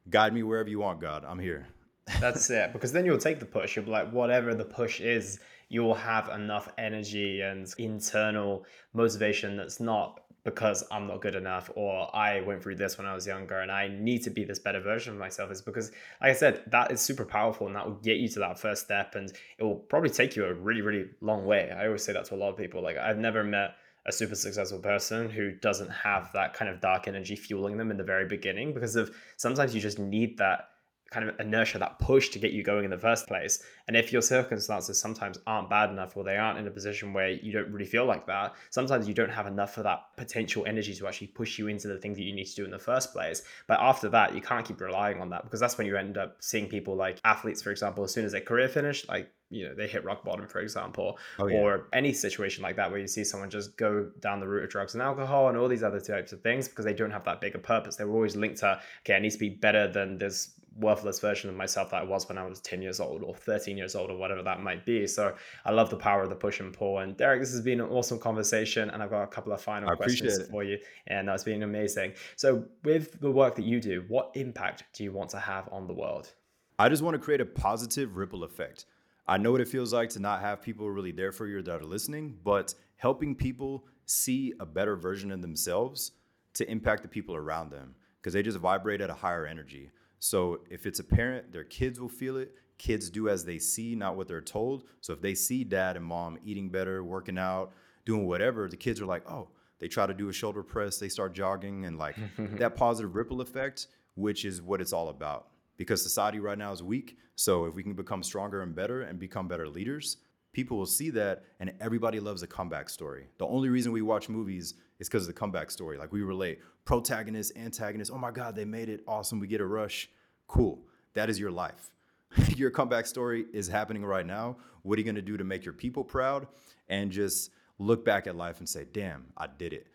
[0.09, 1.25] guide me wherever you want, God.
[1.27, 1.67] I'm here.
[2.21, 2.73] That's it.
[2.73, 3.77] Because then you'll take the push.
[3.77, 9.79] You'll be like, whatever the push is, you'll have enough energy and internal motivation that's
[9.79, 13.61] not because I'm not good enough or I went through this when I was younger
[13.61, 16.63] and I need to be this better version of myself is because like I said
[16.69, 19.65] that is super powerful and that will get you to that first step and it
[19.65, 21.71] will probably take you a really really long way.
[21.71, 23.75] I always say that to a lot of people like I've never met
[24.07, 27.99] a super successful person who doesn't have that kind of dark energy fueling them in
[27.99, 30.70] the very beginning because of sometimes you just need that
[31.11, 33.63] kind of inertia, that push to get you going in the first place.
[33.89, 37.31] And if your circumstances sometimes aren't bad enough or they aren't in a position where
[37.31, 40.95] you don't really feel like that, sometimes you don't have enough of that potential energy
[40.95, 43.13] to actually push you into the things that you need to do in the first
[43.13, 43.43] place.
[43.67, 46.37] But after that, you can't keep relying on that because that's when you end up
[46.41, 49.75] seeing people like athletes, for example, as soon as their career finished, like you know
[49.75, 51.59] they hit rock bottom for example Oh, yeah.
[51.59, 54.71] or any situation like that where you see someone just go down the route of
[54.71, 57.41] drugs and alcohol and all these other types of things because they don't have that
[57.41, 60.53] bigger purpose they were always linked to okay i need to be better than this
[60.77, 63.77] worthless version of myself that i was when i was 10 years old or 13
[63.77, 66.61] years old or whatever that might be so i love the power of the push
[66.61, 69.53] and pull and Derick this has been an awesome conversation and i've got a couple
[69.53, 70.49] of final questions it.
[70.49, 74.85] for you and that's been amazing so with the work that you do what impact
[74.93, 76.33] do you want to have on the world
[76.81, 78.87] I just want to create a positive ripple effect.
[79.29, 81.83] I know what it feels like to not have people really there for you that
[81.83, 86.13] are listening, but helping people see a better version of themselves
[86.55, 89.91] to impact the people around them because they just vibrate at a higher energy.
[90.21, 92.53] So if it's a parent, their kids will feel it.
[92.79, 94.85] Kids do as they see, not what they're told.
[95.01, 97.73] So if they see dad and mom eating better, working out,
[98.05, 99.49] doing whatever, the kids are like, oh,
[99.81, 103.41] they try to do a shoulder press, they start jogging, and like that positive ripple
[103.41, 105.49] effect, which is what it's all about
[105.81, 107.17] because society right now is weak.
[107.37, 110.19] So if we can become stronger and better and become better leaders,
[110.53, 113.29] people will see that and everybody loves a comeback story.
[113.39, 115.99] The only reason we watch movies is because of the comeback story.
[115.99, 118.13] Like we relate protagonist, antagonist.
[118.15, 119.03] Oh my God, they made it.
[119.09, 119.41] Awesome.
[119.41, 120.09] We get a rush.
[120.47, 120.79] Cool.
[121.15, 121.91] That is your life.
[122.57, 124.57] your comeback story is happening right now.
[124.83, 126.47] What are you going to do to make your people proud?
[126.89, 129.89] And just look back at life and say, damn, I did it.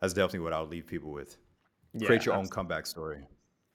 [0.00, 1.36] That's definitely what I would leave people with.
[1.94, 3.26] Yeah, Create your own comeback story.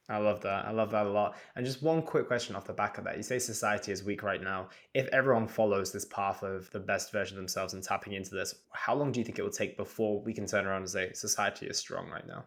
[0.08, 0.66] I love that.
[0.66, 1.36] I love that a lot.
[1.54, 3.16] And just one quick question off the back of that.
[3.16, 4.68] You say society is weak right now.
[4.94, 8.54] If everyone follows this path of the best version of themselves and tapping into this,
[8.72, 11.12] how long do you think it will take before we can turn around and say
[11.12, 12.44] society is strong right now?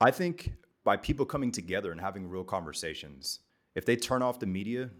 [0.00, 0.52] I think
[0.82, 3.40] by people coming together and having real conversations.
[3.74, 4.90] If they turn off the media,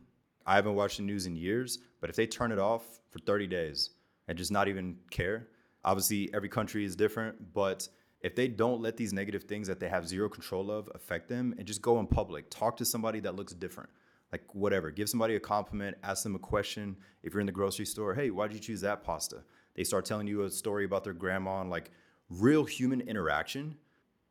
[0.47, 3.47] I haven't watched the news in years, but if they turn it off for 30
[3.47, 3.91] days
[4.29, 5.49] and just not even care,
[5.85, 7.89] obviously every country is different, but
[8.25, 11.55] if they don't let these negative things that they have zero control of affect them
[11.59, 13.91] and just go in public, talk to somebody that looks different.
[14.33, 16.97] Like whatever, give somebody a compliment, ask them a question.
[17.23, 19.45] If you're in the grocery store, hey, why'd you choose that pasta?
[19.77, 21.91] They start telling you a story about their grandma and like
[22.31, 23.77] real human interaction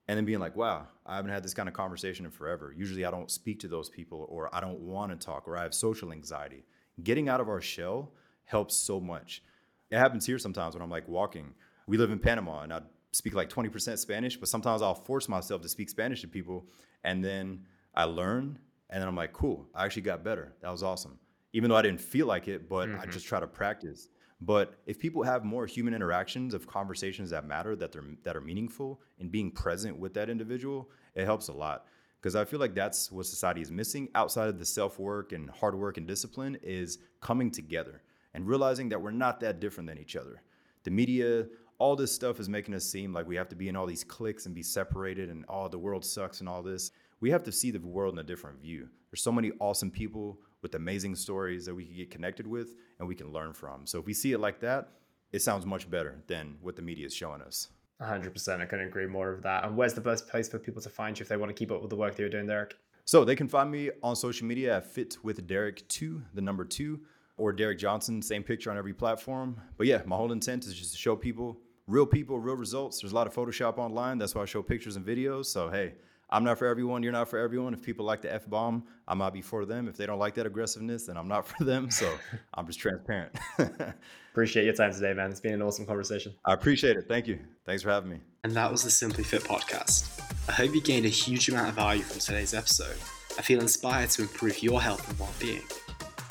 [0.07, 2.73] and then being like, wow, I haven't had this kind of conversation in forever.
[2.75, 5.61] Usually I don't speak to those people or I don't want to talk or I
[5.61, 6.65] have social anxiety.
[7.03, 8.11] Getting out of our shell
[8.45, 9.43] helps so much.
[9.91, 11.53] It happens here sometimes when I'm like walking.
[11.85, 12.79] We live in Panama and I
[13.14, 16.66] speak like 20% Spanish, but sometimes I'll force myself to speak Spanish to people
[17.03, 18.59] and then I learn
[18.89, 20.53] and then I'm like, cool, I actually got better.
[20.61, 21.18] That was awesome.
[21.53, 22.99] Even though I didn't feel like it, but mm-hmm.
[22.99, 24.09] I just try to practice.
[24.41, 28.41] But if people have more human interactions of conversations that matter, that they're that are
[28.41, 31.86] meaningful, and being present with that individual, it helps a lot.
[32.20, 35.49] Because I feel like that's what society is missing outside of the self work and
[35.49, 38.01] hard work and discipline is coming together
[38.34, 40.41] and realizing that we're not that different than each other.
[40.84, 41.45] The media,
[41.80, 44.03] all this stuff is making us seem like we have to be in all these
[44.03, 46.91] cliques and be separated and all oh, the world sucks and all this.
[47.19, 48.89] We have to see the world in a different view.
[49.11, 53.07] There's so many awesome people with amazing stories that we can get connected with and
[53.07, 53.86] we can learn from.
[53.86, 54.89] So if we see it like that,
[55.32, 57.69] it sounds much better than what the media is showing us.
[58.01, 58.61] 100%.
[58.61, 59.65] I couldn't agree more of that.
[59.65, 61.71] And where's the best place for people to find you if they want to keep
[61.71, 62.76] up with the work that you're doing, Derick?
[63.05, 66.63] So they can find me on social media at Fit with Derick 2, the number
[66.63, 66.99] 2,
[67.38, 69.59] or Derick Johnson, same picture on every platform.
[69.77, 73.01] But yeah, my whole intent is just to show people real people, real results.
[73.01, 74.17] There's a lot of Photoshop online.
[74.17, 75.45] That's why I show pictures and videos.
[75.45, 75.93] So hey,
[76.29, 77.03] I'm not for everyone.
[77.03, 77.73] You're not for everyone.
[77.73, 79.88] If people like the F bomb, I might be for them.
[79.88, 81.91] If they don't like that aggressiveness, then I'm not for them.
[81.91, 82.11] So
[82.53, 83.36] I'm just transparent.
[84.31, 85.29] appreciate your time today, man.
[85.29, 86.34] It's been an awesome conversation.
[86.45, 87.05] I appreciate it.
[87.07, 87.39] Thank you.
[87.65, 88.19] Thanks for having me.
[88.43, 90.19] And that was the Simply Fit podcast.
[90.49, 92.97] I hope you gained a huge amount of value from today's episode.
[93.38, 95.61] I feel inspired to improve your health and well being.